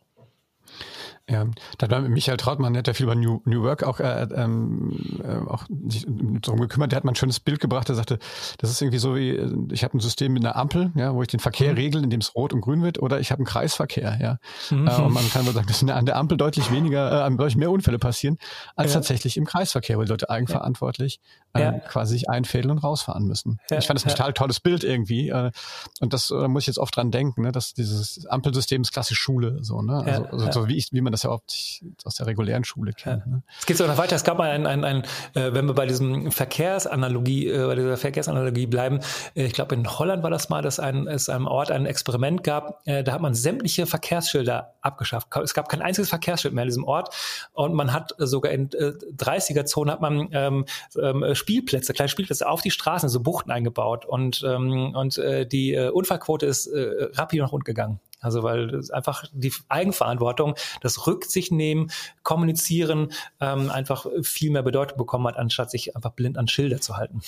[1.29, 1.45] Ja,
[1.77, 4.97] da war Michael Trautmann, der hat ja viel über New, New Work auch, äh, ähm,
[5.21, 6.93] äh, auch sich darum gekümmert.
[6.93, 7.89] Der hat mal ein schönes Bild gebracht.
[7.89, 8.17] Der sagte,
[8.59, 9.37] das ist irgendwie so wie,
[9.73, 11.77] ich habe ein System mit einer Ampel, ja, wo ich den Verkehr mhm.
[11.77, 14.39] regel, indem es rot und grün wird, oder ich habe einen Kreisverkehr, ja.
[14.69, 14.87] Mhm.
[14.87, 17.71] Äh, und man kann wohl sagen, dass an der Ampel deutlich weniger, äh, deutlich mehr
[17.71, 18.37] Unfälle passieren,
[18.77, 18.99] als ja.
[18.99, 21.19] tatsächlich im Kreisverkehr, wo die Leute eigenverantwortlich
[21.53, 21.71] äh, ja.
[21.73, 23.59] quasi sich einfädeln und rausfahren müssen.
[23.69, 23.79] Ja.
[23.79, 25.29] Ich fand das ein total tolles Bild irgendwie.
[25.29, 25.51] Äh,
[25.99, 29.19] und das äh, muss ich jetzt oft dran denken, ne, dass dieses Ampelsystem ist klassisch
[29.19, 30.03] Schule, so, ne?
[30.05, 32.93] Also, also so wie ich, wie man das das ja oft aus der regulären Schule
[32.93, 33.23] kennt.
[33.25, 33.31] Ja.
[33.31, 33.43] Ne?
[33.59, 34.15] Es geht sogar noch weiter.
[34.15, 35.03] Es gab mal ein, ein, ein
[35.33, 38.99] äh, wenn wir bei diesem Verkehrsanalogie, äh, bei dieser Verkehrsanalogie bleiben,
[39.35, 42.43] äh, ich glaube in Holland war das mal, dass ein, es einem Ort ein Experiment
[42.43, 45.27] gab, äh, da hat man sämtliche Verkehrsschilder abgeschafft.
[45.43, 47.13] Es gab kein einziges Verkehrsschild mehr in diesem Ort
[47.53, 50.65] und man hat sogar in äh, 30er-Zonen hat man ähm,
[51.01, 55.73] ähm, Spielplätze, kleine Spielplätze auf die Straßen, so Buchten eingebaut und, ähm, und äh, die
[55.73, 57.99] äh, Unfallquote ist äh, rapid nach unten gegangen.
[58.19, 61.91] Also weil einfach die Eigenverantwortung, das Rücksicht nehmen,
[62.23, 66.97] kommunizieren ähm, einfach viel mehr Bedeutung bekommen hat, anstatt sich einfach blind an Schilder zu
[66.97, 67.21] halten.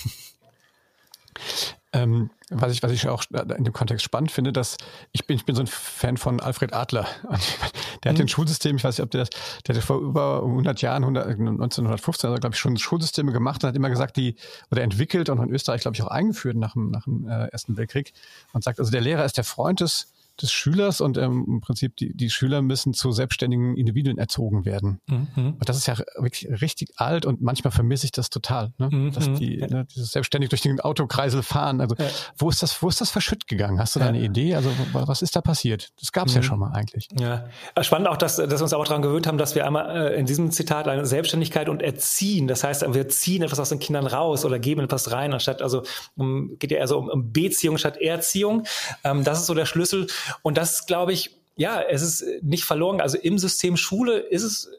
[1.92, 4.78] Ähm, was ich, was ich auch in dem Kontext spannend finde, dass
[5.12, 7.08] ich bin, ich bin so ein Fan von Alfred Adler.
[8.04, 8.26] Der hat mhm.
[8.26, 9.30] ein Schulsystem, ich weiß nicht, ob der das,
[9.68, 13.68] der hat vor über 100 Jahren, 100, 1915, also glaube ich schon Schulsysteme gemacht und
[13.68, 14.36] hat immer gesagt, die,
[14.72, 17.76] oder entwickelt und in Österreich, glaube ich, auch eingeführt nach dem, nach dem äh, Ersten
[17.76, 18.14] Weltkrieg
[18.54, 21.96] und sagt, also der Lehrer ist der Freund des des Schülers und ähm, im Prinzip
[21.98, 25.00] die, die Schüler müssen zu selbstständigen Individuen erzogen werden.
[25.08, 25.56] Mhm.
[25.60, 28.90] Und das ist ja wirklich richtig alt und manchmal vermisse ich das total, ne?
[28.92, 29.12] Mhm.
[29.12, 31.82] dass die ne, dieses selbstständig durch den Autokreisel fahren.
[31.82, 32.06] Also ja.
[32.38, 33.80] wo ist das, wo ist das verschütt gegangen?
[33.80, 34.56] Hast du da eine Idee?
[34.56, 35.92] Also was ist da passiert?
[36.00, 36.46] Das gab es ja mhm.
[36.46, 37.08] schon mal eigentlich.
[37.20, 37.46] Ja,
[37.82, 40.26] spannend auch, dass, dass wir uns auch daran gewöhnt haben, dass wir einmal äh, in
[40.26, 44.46] diesem Zitat eine Selbstständigkeit und Erziehen, das heißt, wir ziehen etwas aus den Kindern raus
[44.46, 45.84] oder geben etwas rein, anstatt also
[46.16, 48.64] um, geht ja eher so um, um Beziehung statt Erziehung.
[49.04, 50.08] Ähm, das ist so der Schlüssel.
[50.42, 53.02] Und das glaube ich, ja, es ist nicht verloren.
[53.02, 54.70] Also im System Schule ist es, äh,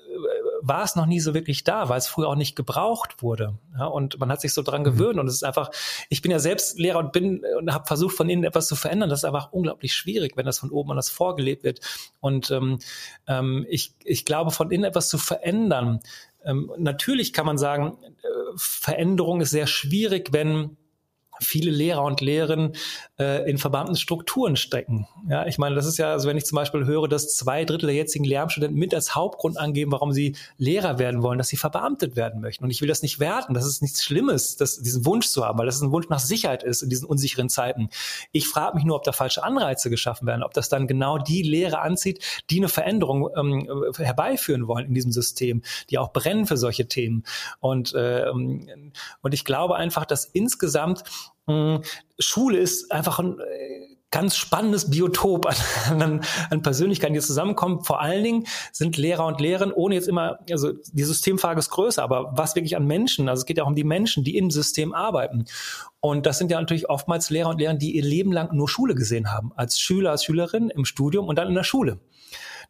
[0.62, 3.58] war es noch nie so wirklich da, weil es früher auch nicht gebraucht wurde.
[3.78, 4.84] Ja, und man hat sich so dran mhm.
[4.84, 5.18] gewöhnt.
[5.18, 5.70] Und es ist einfach,
[6.08, 9.10] ich bin ja selbst Lehrer und bin und habe versucht, von innen etwas zu verändern.
[9.10, 11.80] Das ist einfach unglaublich schwierig, wenn das von oben anders vorgelebt wird.
[12.18, 12.78] Und ähm,
[13.26, 16.00] ähm, ich, ich glaube, von innen etwas zu verändern.
[16.42, 20.78] Ähm, natürlich kann man sagen, äh, Veränderung ist sehr schwierig, wenn
[21.42, 22.74] viele Lehrer und Lehrerinnen
[23.20, 25.06] äh, in verbannten Strukturen stecken.
[25.28, 27.86] Ja, ich meine, das ist ja, also wenn ich zum Beispiel höre, dass zwei Drittel
[27.88, 32.16] der jetzigen Lehramtsstudenten mit als Hauptgrund angeben, warum sie Lehrer werden wollen, dass sie verbeamtet
[32.16, 32.64] werden möchten.
[32.64, 33.52] Und ich will das nicht werten.
[33.52, 36.62] Das ist nichts Schlimmes, das, diesen Wunsch zu haben, weil das ein Wunsch nach Sicherheit
[36.62, 37.90] ist in diesen unsicheren Zeiten.
[38.32, 41.42] Ich frage mich nur, ob da falsche Anreize geschaffen werden, ob das dann genau die
[41.42, 46.56] Lehrer anzieht, die eine Veränderung ähm, herbeiführen wollen in diesem System, die auch brennen für
[46.56, 47.24] solche Themen.
[47.58, 51.04] Und, äh, und ich glaube einfach, dass insgesamt
[51.50, 51.82] hm,
[52.18, 55.56] Schule ist einfach ein äh, ganz spannendes Biotop an,
[56.02, 57.84] an, an Persönlichkeiten, die zusammenkommen.
[57.84, 62.02] Vor allen Dingen sind Lehrer und Lehrerinnen, ohne jetzt immer, also die Systemfrage ist größer,
[62.02, 64.50] aber was wirklich an Menschen, also es geht ja auch um die Menschen, die im
[64.50, 65.44] System arbeiten.
[66.00, 68.94] Und das sind ja natürlich oftmals Lehrer und Lehrerinnen, die ihr Leben lang nur Schule
[68.94, 71.98] gesehen haben, als Schüler, als Schülerin im Studium und dann in der Schule.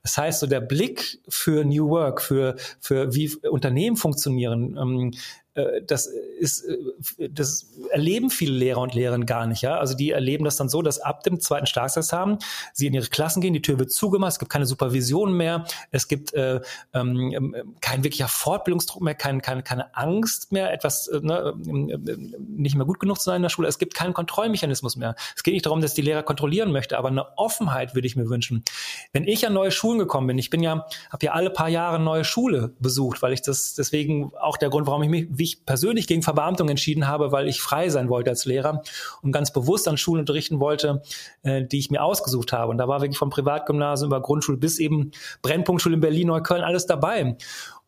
[0.02, 5.49] Das heißt, so der Blick für New Work, für, für wie Unternehmen funktionieren, ähm, äh,
[5.86, 9.78] das ist, äh, das erleben viele Lehrer und Lehrerinnen gar nicht, ja.
[9.78, 12.38] Also die erleben das dann so, dass ab dem zweiten Staatsexamen
[12.72, 16.08] sie in ihre Klassen gehen, die Tür wird zugemacht, es gibt keine Supervision mehr, es
[16.08, 16.60] gibt äh,
[16.92, 21.88] ähm, ähm kein wirklicher Fortbildungsdruck mehr, kein, keine, keine Angst mehr, etwas äh, ne, ähm,
[21.90, 23.68] ähm, nicht mehr gut genug zu sein in der Schule.
[23.68, 25.14] Es gibt keinen Kontrollmechanismus mehr.
[25.36, 28.28] Es geht nicht darum, dass die Lehrer kontrollieren möchte, aber eine Offenheit würde ich mir
[28.28, 28.64] wünschen.
[29.12, 31.98] Wenn ich an neue Schulen gekommen bin, ich bin ja, habe ja alle paar Jahre
[31.98, 35.66] neue Schule besucht, weil ich das deswegen auch der Grund, warum ich mich wie ich
[35.66, 38.82] persönlich gegen Verbeamtung entschieden habe, weil ich frei sein wollte als Lehrer
[39.22, 41.02] und ganz bewusst an Schulen unterrichten wollte,
[41.42, 42.70] äh, die ich mir ausgesucht habe.
[42.70, 45.10] Und da war wirklich vom Privatgymnasium über Grundschule bis eben
[45.42, 47.36] Brennpunktschule in Berlin, Neukölln, alles dabei.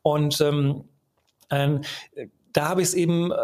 [0.02, 0.84] Und ähm,
[1.48, 1.78] äh,
[2.52, 3.36] da habe ich es eben äh,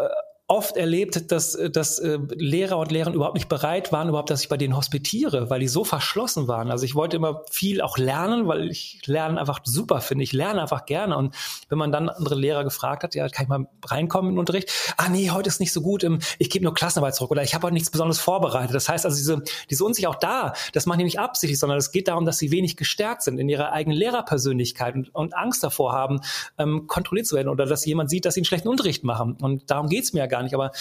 [0.49, 4.49] oft erlebt, dass, dass äh, Lehrer und Lehrerinnen überhaupt nicht bereit waren, überhaupt, dass ich
[4.49, 6.71] bei denen hospitiere, weil die so verschlossen waren.
[6.71, 10.23] Also ich wollte immer viel auch lernen, weil ich Lernen einfach super finde.
[10.23, 11.15] Ich lerne einfach gerne.
[11.15, 11.35] Und
[11.69, 14.71] wenn man dann andere Lehrer gefragt hat, ja, kann ich mal reinkommen in den Unterricht?
[14.97, 16.03] Ah nee, heute ist nicht so gut.
[16.39, 18.73] Ich gebe nur Klassenarbeit zurück oder ich habe auch nichts Besonderes vorbereitet.
[18.73, 21.91] Das heißt also, diese, diese Unsicherheit auch da, das machen die nicht absichtlich, sondern es
[21.91, 25.93] geht darum, dass sie wenig gestärkt sind in ihrer eigenen Lehrerpersönlichkeit und, und Angst davor
[25.93, 26.21] haben,
[26.57, 29.37] ähm, kontrolliert zu werden oder dass jemand sieht, dass sie einen schlechten Unterricht machen.
[29.39, 30.71] Und darum geht's mir ja gar gar nicht, aber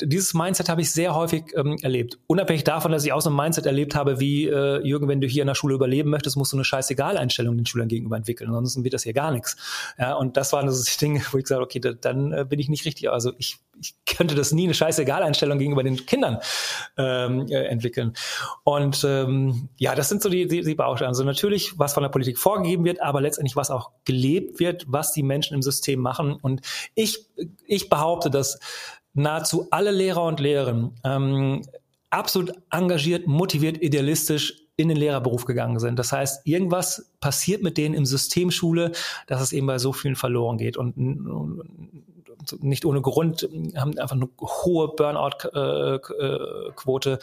[0.00, 2.18] dieses Mindset habe ich sehr häufig ähm, erlebt.
[2.26, 5.28] Unabhängig davon, dass ich auch so ein Mindset erlebt habe, wie äh, Jürgen, wenn du
[5.28, 8.48] hier in der Schule überleben möchtest, musst du eine Scheißegal-Einstellung den Schülern gegenüber entwickeln.
[8.48, 9.56] Ansonsten wird das hier gar nichts.
[9.98, 12.58] Ja, und das waren so Dinge, wo ich gesagt habe, okay, da, dann äh, bin
[12.58, 13.10] ich nicht richtig.
[13.10, 16.38] Also ich, ich könnte das nie eine Scheißegal-Einstellung gegenüber den Kindern
[16.96, 18.12] ähm, äh, entwickeln.
[18.62, 21.08] Und ähm, ja, das sind so die, die, die Bausteine.
[21.08, 25.12] Also natürlich, was von der Politik vorgegeben wird, aber letztendlich, was auch gelebt wird, was
[25.12, 26.34] die Menschen im System machen.
[26.40, 26.60] Und
[26.94, 27.26] ich,
[27.66, 28.60] ich behaupte, dass
[29.12, 31.62] nahezu alle Lehrer und Lehrerinnen ähm,
[32.10, 35.98] absolut engagiert, motiviert, idealistisch in den Lehrerberuf gegangen sind.
[35.98, 38.92] Das heißt, irgendwas passiert mit denen im System Schule,
[39.26, 40.76] dass es eben bei so vielen verloren geht.
[40.76, 40.94] Und
[42.60, 47.18] nicht ohne Grund haben einfach eine hohe Burnout-Quote.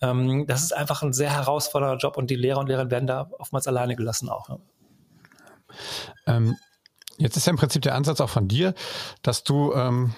[0.00, 3.30] Ähm, das ist einfach ein sehr herausfordernder Job und die Lehrer und Lehrerinnen werden da
[3.38, 4.58] oftmals alleine gelassen auch.
[6.26, 6.56] Ähm,
[7.18, 8.74] jetzt ist ja im Prinzip der Ansatz auch von dir,
[9.22, 10.14] dass du ähm,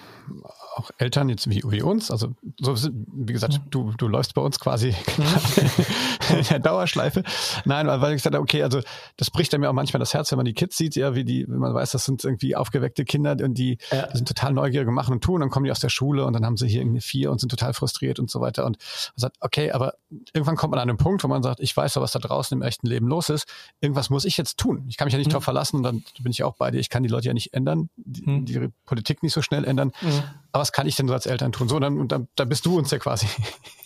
[0.75, 2.75] auch Eltern jetzt wie, wie uns, also so
[3.13, 3.69] wie gesagt, mhm.
[3.69, 4.89] du, du läufst bei uns quasi
[6.29, 7.23] in der Dauerschleife.
[7.65, 8.81] Nein, weil ich gesagt habe, okay, also
[9.17, 11.45] das bricht mir auch manchmal das Herz, wenn man die Kids sieht, ja, wie die,
[11.47, 14.07] wenn man weiß, das sind irgendwie aufgeweckte Kinder und die, ja.
[14.07, 16.45] die sind total neugierig machen und tun, dann kommen die aus der Schule und dann
[16.45, 19.37] haben sie hier irgendwie vier und sind total frustriert und so weiter und man sagt,
[19.41, 19.95] okay, aber
[20.33, 22.57] irgendwann kommt man an einen Punkt, wo man sagt, ich weiß ja, was da draußen
[22.57, 23.45] im echten Leben los ist,
[23.81, 24.85] irgendwas muss ich jetzt tun.
[24.87, 25.31] Ich kann mich ja nicht mhm.
[25.31, 27.89] darauf verlassen, dann bin ich auch bei dir, ich kann die Leute ja nicht ändern,
[27.97, 28.45] die, mhm.
[28.45, 29.91] die Politik nicht so schnell ändern.
[30.01, 31.69] Mhm aber was kann ich denn so als Eltern tun?
[31.69, 33.27] So, dann, und dann, da bist du uns ja quasi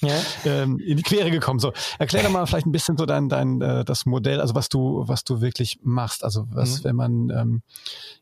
[0.02, 0.16] ja.
[0.46, 1.60] ähm, in die Quere gekommen.
[1.60, 4.70] So, erklär doch mal vielleicht ein bisschen so dein, dein äh, das Modell, also was
[4.70, 6.24] du, was du wirklich machst.
[6.24, 6.84] Also was, mhm.
[6.84, 7.62] wenn man ähm,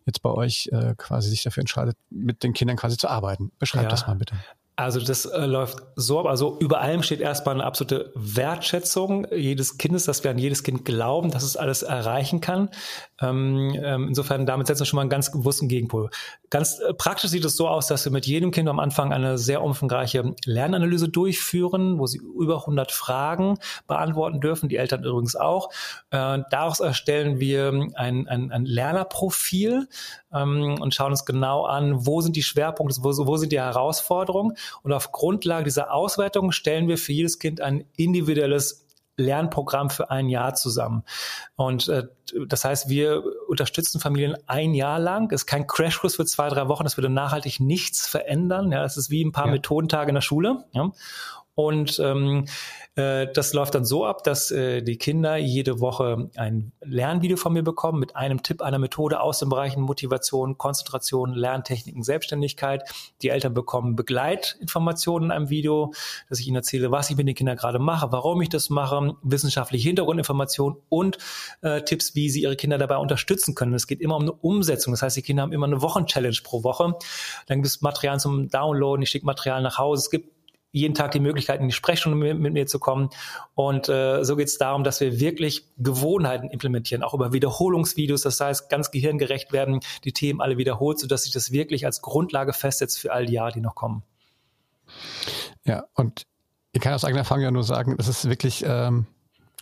[0.05, 3.51] jetzt bei euch äh, quasi sich dafür entscheidet, mit den Kindern quasi zu arbeiten.
[3.59, 3.89] Beschreib ja.
[3.89, 4.35] das mal bitte.
[4.75, 6.25] Also das äh, läuft so ab.
[6.25, 10.83] Also über allem steht erstmal eine absolute Wertschätzung jedes Kindes, dass wir an jedes Kind
[10.83, 12.69] glauben, dass es alles erreichen kann.
[13.23, 16.09] Ähm, ähm, insofern damit setzen wir schon mal einen ganz bewussten Gegenpol.
[16.49, 19.37] Ganz äh, praktisch sieht es so aus, dass wir mit jedem Kind am Anfang eine
[19.37, 23.57] sehr umfangreiche Lernanalyse durchführen, wo sie über 100 Fragen
[23.87, 25.69] beantworten dürfen, die Eltern übrigens auch.
[26.11, 29.87] Äh, daraus erstellen wir ein, ein, ein Lernerprofil
[30.33, 34.57] ähm, und schauen uns genau an, wo sind die Schwerpunkte, wo, wo sind die Herausforderungen.
[34.81, 38.82] Und auf Grundlage dieser Auswertung stellen wir für jedes Kind ein individuelles
[39.17, 41.03] Lernprogramm für ein Jahr zusammen.
[41.55, 42.07] Und äh,
[42.47, 45.31] das heißt, wir unterstützen Familien ein Jahr lang.
[45.31, 46.83] Es ist kein Crashkurs für zwei, drei Wochen.
[46.83, 48.71] Das würde nachhaltig nichts verändern.
[48.71, 49.51] Ja, es ist wie ein paar ja.
[49.51, 50.65] Methodentage in der Schule.
[50.71, 50.91] Ja.
[51.55, 52.45] Und ähm,
[52.95, 57.53] äh, das läuft dann so ab, dass äh, die Kinder jede Woche ein Lernvideo von
[57.53, 62.83] mir bekommen mit einem Tipp, einer Methode aus den Bereichen Motivation, Konzentration, Lerntechniken, Selbstständigkeit.
[63.21, 65.93] Die Eltern bekommen Begleitinformationen in einem Video,
[66.29, 69.15] dass ich ihnen erzähle, was ich mit den Kindern gerade mache, warum ich das mache,
[69.21, 71.19] wissenschaftliche Hintergrundinformationen und
[71.61, 73.75] äh, Tipps, wie sie ihre Kinder dabei unterstützen können.
[73.75, 74.93] Es geht immer um eine Umsetzung.
[74.93, 76.95] Das heißt, die Kinder haben immer eine Wochenchallenge pro Woche.
[77.45, 80.01] Dann gibt es Material zum Downloaden, ich schicke Material nach Hause.
[80.01, 80.42] Es gibt
[80.73, 83.09] jeden Tag die Möglichkeit, in die Sprechstunde mit, mit mir zu kommen.
[83.53, 88.41] Und äh, so geht es darum, dass wir wirklich Gewohnheiten implementieren, auch über Wiederholungsvideos, das
[88.41, 92.99] heißt ganz gehirngerecht werden, die Themen alle wiederholt, sodass sich das wirklich als Grundlage festsetzt
[92.99, 94.03] für all die Jahre, die noch kommen.
[95.63, 96.23] Ja, und
[96.71, 99.05] ich kann aus eigener Erfahrung ja nur sagen, das ist wirklich ähm,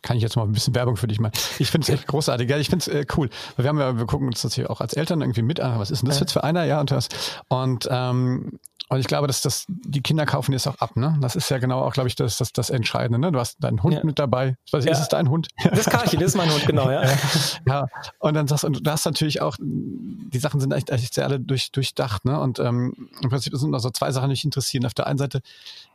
[0.01, 1.33] kann ich jetzt mal ein bisschen Werbung für dich machen.
[1.59, 2.49] Ich finde es echt großartig.
[2.49, 3.29] Ja, ich finde es äh, cool.
[3.57, 5.79] Wir haben ja, wir gucken uns das hier auch als Eltern irgendwie mit an.
[5.79, 6.65] Was ist denn das jetzt für einer?
[6.65, 7.09] Ja, und das.
[7.49, 8.59] Und ähm,
[8.91, 11.17] und ich glaube, dass das, die Kinder kaufen jetzt auch ab, ne?
[11.21, 13.31] Das ist ja genau auch, glaube ich, das, das, das Entscheidende, ne?
[13.31, 14.03] Du hast deinen Hund ja.
[14.03, 14.57] mit dabei.
[14.73, 14.91] Nicht, ja.
[14.91, 15.47] ist es dein Hund?
[15.63, 17.03] Das Karchi, das ist mein Hund, genau, ja.
[17.65, 17.87] ja.
[18.19, 21.23] Und dann sagst du, und du hast natürlich auch, die Sachen sind echt, echt sehr
[21.23, 22.37] alle durch, durchdacht, ne?
[22.37, 24.85] Und ähm, im Prinzip sind noch so zwei Sachen, die mich interessieren.
[24.85, 25.39] Auf der einen Seite,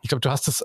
[0.01, 0.65] ich glaube, du hast es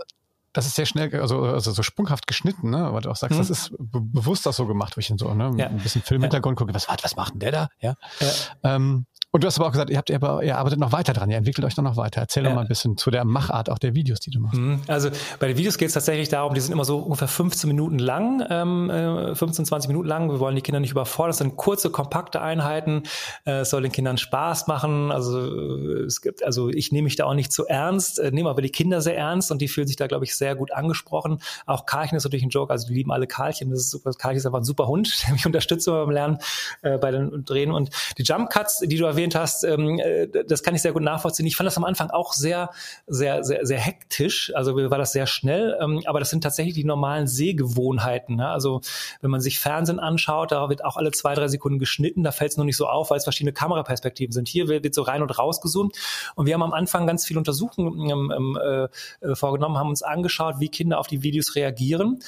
[0.54, 2.86] das ist sehr schnell, also, also so sprunghaft geschnitten, ne?
[2.86, 3.42] Aber du auch sagst, mhm.
[3.42, 5.52] das ist bewusst das so gemacht, wo ich so, ne?
[5.58, 5.68] Ja.
[5.68, 6.66] Ein bisschen Filmhintergrund ja.
[6.66, 7.70] gucke, was, was macht denn der da?
[7.80, 7.96] Ja.
[8.20, 8.32] ja.
[8.64, 11.38] Ähm, und du hast aber auch gesagt, ihr, habt, ihr, arbeitet noch weiter dran, ihr
[11.38, 12.22] entwickelt euch noch weiter.
[12.22, 12.50] Erzähl ja.
[12.50, 14.60] doch mal ein bisschen zu der Machart auch der Videos, die du machst.
[14.60, 14.82] Mhm.
[14.88, 17.98] Also bei den Videos geht es tatsächlich darum, die sind immer so ungefähr 15 Minuten
[17.98, 18.90] lang, ähm,
[19.34, 20.30] 15, äh, 20 Minuten lang.
[20.30, 21.30] Wir wollen die Kinder nicht überfordern.
[21.30, 23.04] Das sind kurze, kompakte Einheiten.
[23.46, 25.12] Äh, es soll den Kindern Spaß machen.
[25.12, 28.62] Also äh, es gibt, also ich nehme mich da auch nicht zu ernst, nehme aber
[28.62, 31.42] die Kinder sehr ernst und die fühlen sich da, glaube ich, sehr gut angesprochen.
[31.66, 33.70] Auch Karlchen ist natürlich ein Joke, also die lieben alle Karlchen.
[33.70, 34.12] Das ist super.
[34.12, 36.38] Karlchen ist einfach ein super Hund, der mich unterstützt beim Lernen
[36.82, 37.72] äh, bei den Drehen.
[37.72, 41.04] Und die Jump Cuts, die du erwähnt hast, ähm, äh, das kann ich sehr gut
[41.04, 41.46] nachvollziehen.
[41.46, 42.70] Ich fand das am Anfang auch sehr,
[43.08, 44.52] sehr, sehr, sehr hektisch.
[44.56, 45.78] Also war das sehr schnell.
[45.82, 48.38] Ähm, aber das sind tatsächlich die normalen Sehgewohnheiten.
[48.38, 48.48] Ne?
[48.48, 48.82] Also
[49.22, 52.24] wenn man sich Fernsehen anschaut, da wird auch alle zwei, drei Sekunden geschnitten.
[52.24, 54.48] Da fällt es nur nicht so auf, weil es verschiedene Kameraperspektiven sind.
[54.48, 55.96] Hier wird, so rein und raus gezoomt.
[56.36, 58.88] Und wir haben am Anfang ganz viele Untersuchungen ähm, ähm äh,
[59.22, 62.20] äh, vorgenommen, haben uns angeschaut, wie Kinder auf die Videos reagieren.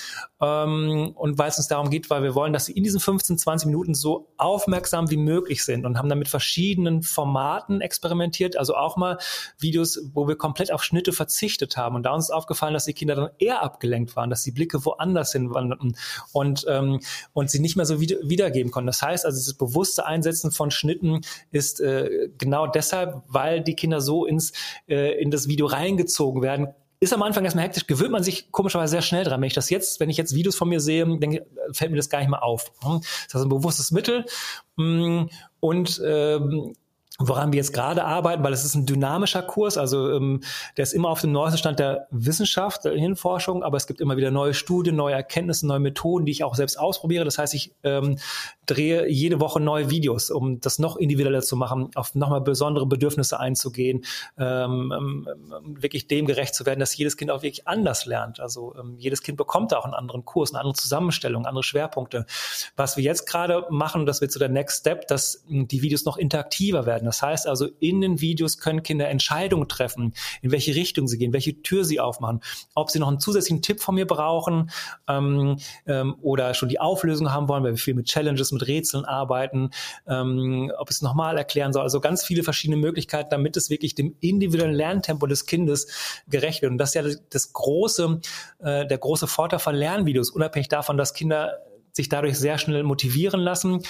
[0.43, 3.37] Ähm, und weil es uns darum geht, weil wir wollen, dass sie in diesen 15,
[3.37, 8.75] 20 Minuten so aufmerksam wie möglich sind und haben damit verschiedenen Formaten Formaten experimentiert, also
[8.75, 9.17] auch mal
[9.57, 11.95] Videos, wo wir komplett auf Schnitte verzichtet haben.
[11.95, 14.85] Und da uns ist aufgefallen, dass die Kinder dann eher abgelenkt waren, dass die Blicke
[14.85, 15.95] woanders hinwanderten
[16.31, 16.99] und, ähm,
[17.33, 18.87] und sie nicht mehr so wieder, wiedergeben konnten.
[18.87, 24.01] Das heißt also, dieses bewusste Einsetzen von Schnitten ist äh, genau deshalb, weil die Kinder
[24.01, 24.53] so ins,
[24.87, 26.67] äh, in das Video reingezogen werden,
[27.03, 29.41] ist am Anfang erstmal hektisch, gewöhnt man sich komischerweise sehr schnell dran.
[29.41, 32.09] Wenn ich das jetzt, wenn ich jetzt Videos von mir sehe, denke, fällt mir das
[32.09, 32.71] gar nicht mehr auf.
[32.81, 34.25] Das ist ein bewusstes Mittel.
[34.77, 35.25] Mm,
[35.59, 36.75] und ähm,
[37.19, 40.41] woran wir jetzt gerade arbeiten, weil es ist ein dynamischer Kurs, also ähm,
[40.77, 44.17] der ist immer auf dem neuesten Stand der Wissenschaft, der Hirnforschung, aber es gibt immer
[44.17, 47.23] wieder neue Studien, neue Erkenntnisse, neue Methoden, die ich auch selbst ausprobiere.
[47.23, 48.17] Das heißt, ich ähm,
[48.65, 53.39] drehe jede Woche neue Videos, um das noch individueller zu machen, auf nochmal besondere Bedürfnisse
[53.39, 54.05] einzugehen,
[54.37, 55.27] ähm, ähm,
[55.79, 58.39] wirklich dem gerecht zu werden, dass jedes Kind auch wirklich anders lernt.
[58.39, 62.25] Also ähm, jedes Kind bekommt da auch einen anderen Kurs, eine andere Zusammenstellung, andere Schwerpunkte.
[62.75, 66.17] Was wir jetzt gerade machen, das wird so der Next Step, dass die Videos noch
[66.17, 67.02] interaktiver werden.
[67.05, 71.33] Das heißt also, in den Videos können Kinder Entscheidungen treffen, in welche Richtung sie gehen,
[71.33, 72.41] welche Tür sie aufmachen,
[72.75, 74.71] ob sie noch einen zusätzlichen Tipp von mir brauchen
[75.07, 79.05] ähm, ähm, oder schon die Auflösung haben wollen, weil wir viel mit Challenges, mit Rätseln
[79.05, 79.71] arbeiten,
[80.07, 81.83] ähm, ob es nochmal erklären soll.
[81.83, 86.71] Also ganz viele verschiedene Möglichkeiten, damit es wirklich dem individuellen Lerntempo des Kindes gerecht wird.
[86.71, 88.21] Und das ist ja das große,
[88.59, 91.59] äh, der große Vorteil von Lernvideos, unabhängig davon, dass Kinder
[91.93, 93.81] sich dadurch sehr schnell motivieren lassen,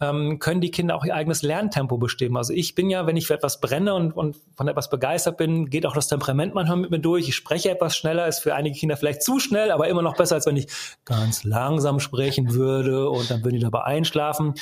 [0.00, 2.38] ähm, können die Kinder auch ihr eigenes Lerntempo bestimmen.
[2.38, 5.68] Also ich bin ja, wenn ich für etwas brenne und, und von etwas begeistert bin,
[5.68, 7.28] geht auch das Temperament manchmal mit mir durch.
[7.28, 10.36] Ich spreche etwas schneller, ist für einige Kinder vielleicht zu schnell, aber immer noch besser,
[10.36, 10.68] als wenn ich
[11.04, 14.54] ganz langsam sprechen würde und dann würden die dabei einschlafen.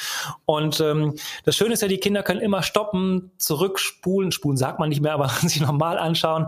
[0.45, 4.89] Und ähm, das Schöne ist ja, die Kinder können immer stoppen, zurückspulen, spulen sagt man
[4.89, 6.47] nicht mehr, aber sich nochmal anschauen.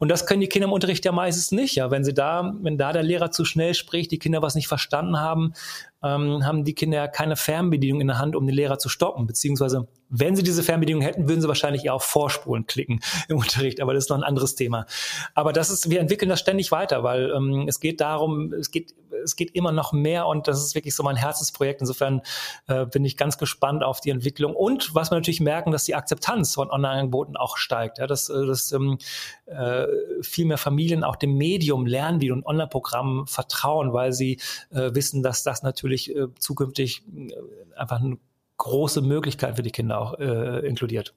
[0.00, 1.76] Und das können die Kinder im Unterricht ja meistens nicht.
[1.76, 4.66] Ja, wenn sie da, wenn da der Lehrer zu schnell spricht, die Kinder was nicht
[4.66, 5.54] verstanden haben,
[6.02, 9.26] ähm, haben die Kinder ja keine Fernbedienung in der Hand, um den Lehrer zu stoppen.
[9.26, 13.80] Beziehungsweise, wenn sie diese Fernbedienung hätten, würden sie wahrscheinlich eher auf Vorspulen klicken im Unterricht.
[13.80, 14.86] Aber das ist noch ein anderes Thema.
[15.34, 18.94] Aber das ist, wir entwickeln das ständig weiter, weil ähm, es geht darum, es geht,
[19.24, 21.80] es geht immer noch mehr und das ist wirklich so mein Herzensprojekt.
[21.80, 22.20] Insofern
[22.66, 24.54] äh, bin ich ganz gespannt auf die Entwicklung.
[24.54, 27.98] Und was wir natürlich merken, dass die Akzeptanz von Online-Angeboten auch steigt.
[27.98, 28.98] Ja, dass, äh, dass ähm,
[29.46, 29.86] äh,
[30.20, 34.38] viel mehr Familien auch dem Medium lernen, wie und Online-Programmen vertrauen, weil sie
[34.70, 38.18] äh, wissen, dass das natürlich äh, zukünftig äh, einfach eine
[38.62, 41.14] große Möglichkeit für die Kinder auch äh, inkludiert.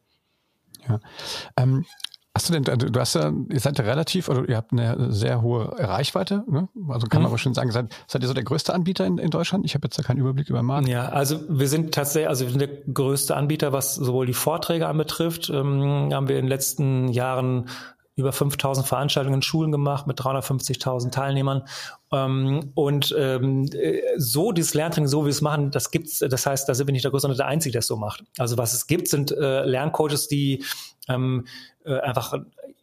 [0.87, 0.99] Ja.
[1.55, 1.85] Ähm,
[2.37, 5.09] Hast du denn, also du hast ja, ihr seid ja relativ, oder ihr habt eine
[5.13, 6.67] sehr hohe Reichweite, ne?
[6.89, 7.33] Also kann man mhm.
[7.33, 9.65] aber schon sagen, seid, seid ihr so der größte Anbieter in, in Deutschland?
[9.65, 10.89] Ich habe jetzt da keinen Überblick über den Markt.
[10.89, 14.85] Ja, also wir sind tatsächlich, also wir sind der größte Anbieter, was sowohl die Vorträge
[14.85, 17.69] anbetrifft, ähm, haben wir in den letzten Jahren
[18.15, 21.63] über 5000 Veranstaltungen in Schulen gemacht mit 350.000 Teilnehmern.
[22.11, 23.69] Ähm, und ähm,
[24.17, 26.19] so dieses Lerntraining, so wie wir es machen, das gibt's.
[26.19, 28.23] Das heißt, da sind wir nicht der Größte, sondern der Einzige, der es so macht.
[28.37, 30.63] Also was es gibt, sind äh, Lerncoaches, die
[31.09, 31.45] ähm,
[31.83, 32.33] äh, einfach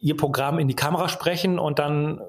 [0.03, 2.21] ihr Programm in die Kamera sprechen und dann äh,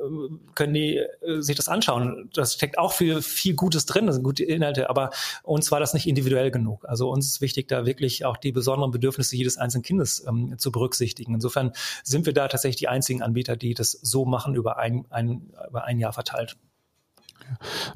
[0.55, 2.31] können die äh, sich das anschauen.
[2.33, 5.11] Das steckt auch viel, viel Gutes drin, das sind gute Inhalte, aber
[5.43, 6.89] uns war das nicht individuell genug.
[6.89, 10.71] Also uns ist wichtig, da wirklich auch die besonderen Bedürfnisse jedes einzelnen Kindes ähm, zu
[10.71, 11.35] berücksichtigen.
[11.35, 11.73] Insofern
[12.05, 15.85] sind wir da tatsächlich die einzigen Anbieter, die das so machen über ein, ein, über
[15.85, 16.57] ein Jahr verteilt.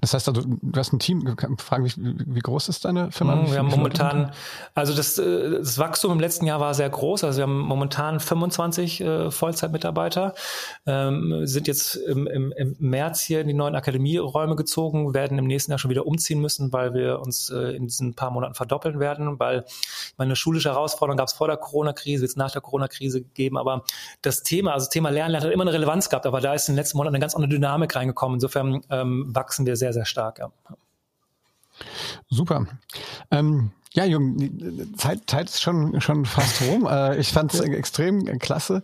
[0.01, 3.37] Das heißt also, du hast ein Team, fragen wie, wie groß ist deine Firma?
[3.37, 4.33] Mhm, wir haben momentan,
[4.75, 7.25] also das, äh, das Wachstum im letzten Jahr war sehr groß.
[7.25, 10.35] Also wir haben momentan 25 äh, Vollzeitmitarbeiter,
[10.87, 15.47] ähm, sind jetzt im, im, im März hier in die neuen Akademieräume gezogen, werden im
[15.47, 19.01] nächsten Jahr schon wieder umziehen müssen, weil wir uns äh, in diesen paar Monaten verdoppeln
[19.01, 19.65] werden, weil
[20.17, 23.85] meine schulische Herausforderung gab es vor der Corona-Krise, jetzt nach der Corona-Krise gegeben, aber
[24.23, 26.75] das Thema, also das Thema Lernen hat immer eine Relevanz gehabt, aber da ist in
[26.75, 28.37] den letzten Monaten eine ganz andere Dynamik reingekommen.
[28.37, 30.41] Insofern ähm, wachsen wir sehr, sehr stark.
[30.41, 30.51] Ja.
[32.29, 32.67] Super.
[33.31, 36.87] Ähm, ja, Jürgen, Zeit, Zeit ist schon, schon fast rum.
[36.91, 38.83] Äh, ich fand es extrem klasse.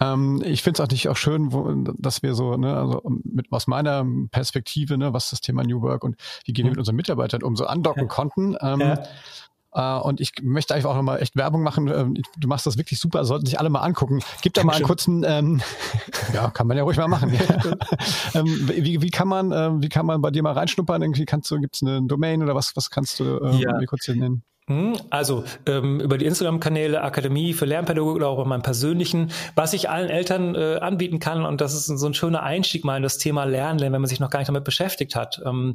[0.00, 3.52] Ähm, ich finde es auch nicht auch schön, wo, dass wir so, ne, also mit,
[3.52, 6.96] aus meiner Perspektive, ne, was das Thema New Work und wie gehen wir mit unseren
[6.96, 8.08] Mitarbeitern um, so andocken ja.
[8.08, 8.56] konnten.
[8.60, 9.02] Ähm, ja.
[9.76, 11.88] Äh, und ich möchte einfach auch nochmal echt Werbung machen.
[11.88, 14.20] Ähm, du machst das wirklich super, sollten sich alle mal angucken.
[14.40, 15.60] Gib da mal einen kurzen, ähm,
[16.32, 17.30] ja, kann man ja ruhig mal machen.
[18.34, 21.02] ähm, wie, wie, kann man, äh, wie kann man bei dir mal reinschnuppern?
[21.02, 23.76] Irgendwie kannst du, gibt's eine Domain oder was, was kannst du äh, ja.
[23.76, 24.42] mir kurz hier nennen?
[24.68, 29.72] Hm, also ähm, über die Instagram-Kanäle Akademie für Lernpädagogik oder auch bei meinem persönlichen, was
[29.74, 33.04] ich allen Eltern äh, anbieten kann und das ist so ein schöner Einstieg mal in
[33.04, 35.74] das Thema Lernen, wenn man sich noch gar nicht damit beschäftigt hat, ähm,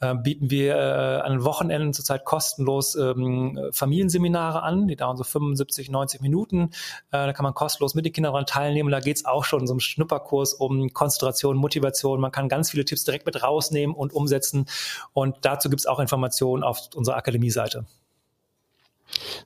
[0.00, 5.88] äh, bieten wir äh, an Wochenenden zurzeit kostenlos ähm, Familienseminare an, die dauern so 75,
[5.88, 6.70] 90 Minuten.
[7.12, 8.90] Äh, da kann man kostenlos mit den Kindern daran teilnehmen.
[8.90, 12.20] Da geht's auch schon so einem Schnupperkurs um Konzentration, Motivation.
[12.20, 14.66] Man kann ganz viele Tipps direkt mit rausnehmen und umsetzen
[15.12, 17.86] und dazu gibt's auch Informationen auf unserer Akademie-Seite.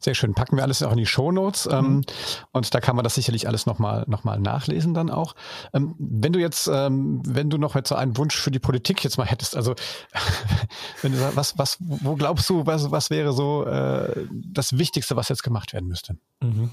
[0.01, 0.35] Sehr schön.
[0.35, 1.69] Packen wir alles auch in die Shownotes.
[1.71, 2.03] Ähm, mhm.
[2.53, 5.35] und da kann man das sicherlich alles nochmal noch mal nachlesen dann auch.
[5.73, 9.03] Ähm, wenn du jetzt, ähm, wenn du noch jetzt so einen Wunsch für die Politik
[9.05, 9.75] jetzt mal hättest, also
[11.03, 15.29] wenn du was, was, wo glaubst du, was, was wäre so äh, das Wichtigste, was
[15.29, 16.17] jetzt gemacht werden müsste?
[16.41, 16.71] Mhm.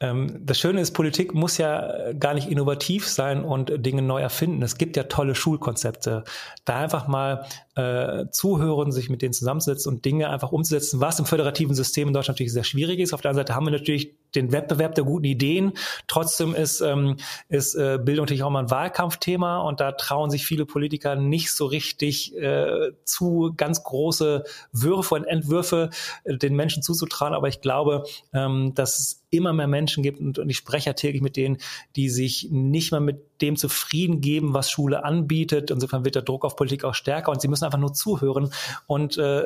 [0.00, 4.62] Ähm, das Schöne ist, Politik muss ja gar nicht innovativ sein und Dinge neu erfinden.
[4.62, 6.24] Es gibt ja tolle Schulkonzepte.
[6.64, 11.26] Da einfach mal äh, zuhören, sich mit denen zusammenzusetzen und Dinge einfach umzusetzen, was im
[11.26, 13.14] föderativen System in Deutschland natürlich sehr schwierig ist.
[13.14, 15.72] Auf der anderen Seite haben wir natürlich den Wettbewerb der guten Ideen.
[16.08, 17.16] Trotzdem ist, ähm,
[17.48, 21.52] ist äh, Bildung natürlich auch mal ein Wahlkampfthema und da trauen sich viele Politiker nicht
[21.52, 25.90] so richtig äh, zu, ganz große Würfe und Entwürfe
[26.24, 27.34] äh, den Menschen zuzutrauen.
[27.34, 31.22] Aber ich glaube, ähm, dass immer mehr Menschen gibt und, und ich spreche ja täglich
[31.22, 31.58] mit denen,
[31.96, 35.70] die sich nicht mehr mit dem zufrieden geben, was Schule anbietet.
[35.70, 38.52] Insofern wird der Druck auf Politik auch stärker und sie müssen einfach nur zuhören
[38.86, 39.44] und äh,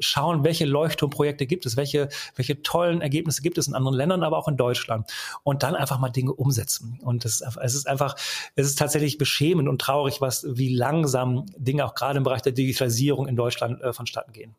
[0.00, 4.38] schauen, welche Leuchtturmprojekte gibt es, welche, welche tollen Ergebnisse gibt es in anderen Ländern, aber
[4.38, 5.10] auch in Deutschland.
[5.42, 6.98] Und dann einfach mal Dinge umsetzen.
[7.02, 8.16] Und es, es ist einfach,
[8.56, 12.52] es ist tatsächlich beschämend und traurig, was, wie langsam Dinge auch gerade im Bereich der
[12.52, 14.54] Digitalisierung in Deutschland äh, vonstatten gehen.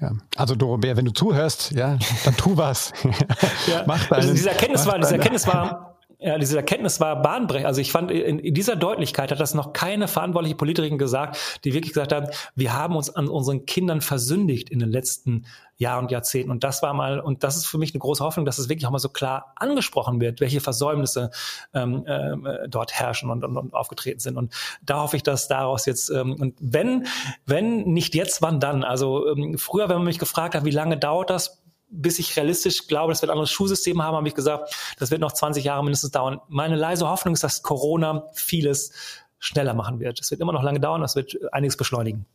[0.00, 2.92] Ja, also Dorobert, wenn du zuhörst, ja, dann tu was.
[3.66, 3.84] ja.
[3.86, 5.93] Mach deinen, also diese Erkenntnis war, diese Erkenntnis war
[6.24, 7.66] Ja, diese Erkenntnis war bahnbrechend.
[7.66, 11.74] Also ich fand, in, in, dieser Deutlichkeit hat das noch keine verantwortliche Politikerin gesagt, die
[11.74, 15.44] wirklich gesagt haben, wir haben uns an unseren Kindern versündigt in den letzten
[15.76, 16.50] Jahren und Jahrzehnten.
[16.50, 18.86] Und das war mal, und das ist für mich eine große Hoffnung, dass es wirklich
[18.86, 21.30] auch mal so klar angesprochen wird, welche Versäumnisse
[21.74, 24.38] ähm, äh, dort herrschen und, und, und, aufgetreten sind.
[24.38, 27.06] Und da hoffe ich, dass daraus jetzt, ähm, und wenn,
[27.44, 28.82] wenn nicht jetzt, wann dann?
[28.82, 31.63] Also ähm, früher, wenn man mich gefragt hat, wie lange dauert das,
[31.94, 35.20] bis ich realistisch glaube, dass wir ein anderes Schulsystem haben, habe ich gesagt, das wird
[35.20, 36.40] noch 20 Jahre mindestens dauern.
[36.48, 38.92] Meine leise Hoffnung ist, dass Corona vieles
[39.38, 40.20] schneller machen wird.
[40.20, 42.26] Es wird immer noch lange dauern, das wird einiges beschleunigen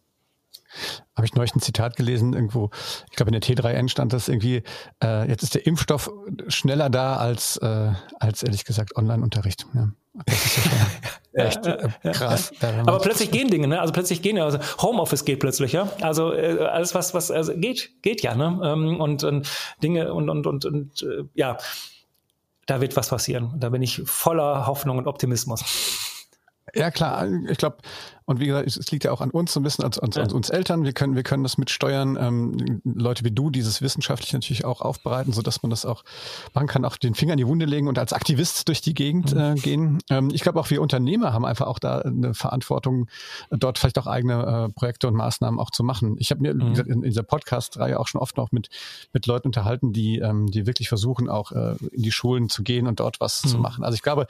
[1.16, 2.70] habe ich neulich ein Zitat gelesen, irgendwo,
[3.10, 4.64] ich glaube in der T3N stand das irgendwie,
[5.04, 6.12] äh, jetzt ist der Impfstoff
[6.48, 9.66] schneller da als, äh, als ehrlich gesagt Online-Unterricht.
[9.74, 9.90] Ja.
[11.32, 12.52] Ja echt äh, krass.
[12.62, 13.80] Aber plötzlich gehen Dinge, ne?
[13.80, 15.90] Also plötzlich gehen ja, also Homeoffice geht plötzlich, ja.
[16.02, 18.60] Also äh, alles was was also geht geht ja, ne?
[18.64, 19.50] Ähm, und, und
[19.84, 21.58] Dinge und und und, und äh, ja,
[22.66, 23.54] da wird was passieren.
[23.58, 25.64] Da bin ich voller Hoffnung und Optimismus.
[26.76, 27.28] Ja, klar.
[27.50, 27.78] Ich glaube,
[28.30, 30.32] und wie gesagt, es liegt ja auch an uns so ein bisschen, an, an, an
[30.32, 30.84] uns Eltern.
[30.84, 32.16] Wir können, wir können das mitsteuern.
[32.16, 36.04] Ähm, Leute wie du, dieses wissenschaftlich natürlich auch aufbereiten, so dass man das auch
[36.54, 39.34] machen kann, auch den Finger in die Wunde legen und als Aktivist durch die Gegend
[39.34, 39.40] mhm.
[39.40, 39.98] äh, gehen.
[40.12, 43.08] Ähm, ich glaube, auch wir Unternehmer haben einfach auch da eine Verantwortung,
[43.50, 46.16] dort vielleicht auch eigene äh, Projekte und Maßnahmen auch zu machen.
[46.20, 46.76] Ich habe mir mhm.
[46.76, 48.70] in, in dieser Podcast-Reihe auch schon oft noch mit,
[49.12, 52.86] mit Leuten unterhalten, die, ähm, die wirklich versuchen, auch äh, in die Schulen zu gehen
[52.86, 53.48] und dort was mhm.
[53.50, 53.84] zu machen.
[53.84, 54.28] Also ich glaube,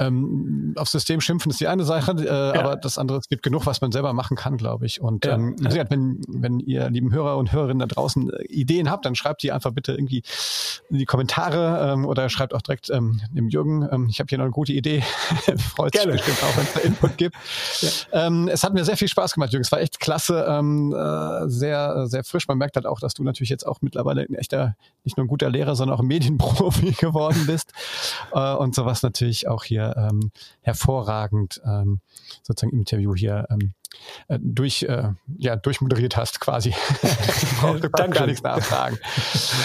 [0.00, 2.54] ähm, aufs System schimpfen ist die eine Sache, äh, ja.
[2.54, 5.00] aber das andere, es gibt genug, was man selber machen kann, glaube ich.
[5.00, 5.34] Und ja.
[5.34, 5.88] ähm, ja.
[5.90, 9.52] wenn, wenn ihr, lieben Hörer und Hörerinnen da draußen äh, Ideen habt, dann schreibt die
[9.52, 10.22] einfach bitte irgendwie
[10.88, 13.86] in die Kommentare ähm, oder schreibt auch direkt ähm, dem Jürgen.
[13.92, 15.02] Ähm, ich habe hier noch eine gute Idee.
[15.58, 17.36] Freut sich bestimmt auch, wenn es da Input gibt.
[17.82, 18.26] Ja.
[18.26, 19.64] Ähm, es hat mir sehr viel Spaß gemacht, Jürgen.
[19.64, 22.48] Es war echt klasse, ähm, äh, sehr, sehr frisch.
[22.48, 25.28] Man merkt halt auch, dass du natürlich jetzt auch mittlerweile ein echter, nicht nur ein
[25.28, 27.72] guter Lehrer, sondern auch ein Medienprofi geworden bist.
[28.32, 30.30] Äh, und sowas natürlich auch hier ähm,
[30.62, 32.00] hervorragend ähm,
[32.42, 33.72] sozusagen im Interview hier ähm,
[34.28, 36.70] äh, durch, äh, ja, durchmoderiert hast quasi.
[37.60, 38.18] Braucht Danke.
[38.18, 38.98] gar nichts nachfragen.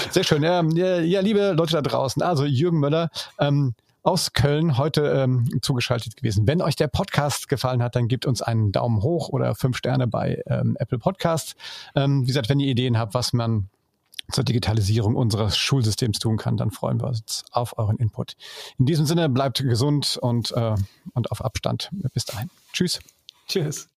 [0.10, 0.44] Sehr schön.
[0.44, 3.10] Ja, ja, liebe Leute da draußen, also Jürgen Möller,
[3.40, 6.48] ähm, aus Köln heute ähm, zugeschaltet gewesen.
[6.48, 10.08] Wenn euch der Podcast gefallen hat, dann gebt uns einen Daumen hoch oder fünf Sterne
[10.08, 11.56] bei ähm, Apple Podcasts.
[11.96, 13.68] Ähm, wie gesagt, wenn ihr Ideen habt, was man
[14.32, 18.36] zur Digitalisierung unseres Schulsystems tun kann, dann freuen wir uns auf euren Input.
[18.78, 20.76] In diesem Sinne bleibt gesund und, äh,
[21.14, 21.90] und auf Abstand.
[22.14, 22.50] Bis dahin.
[22.74, 23.00] Tschüss.
[23.48, 23.90] Tschüss.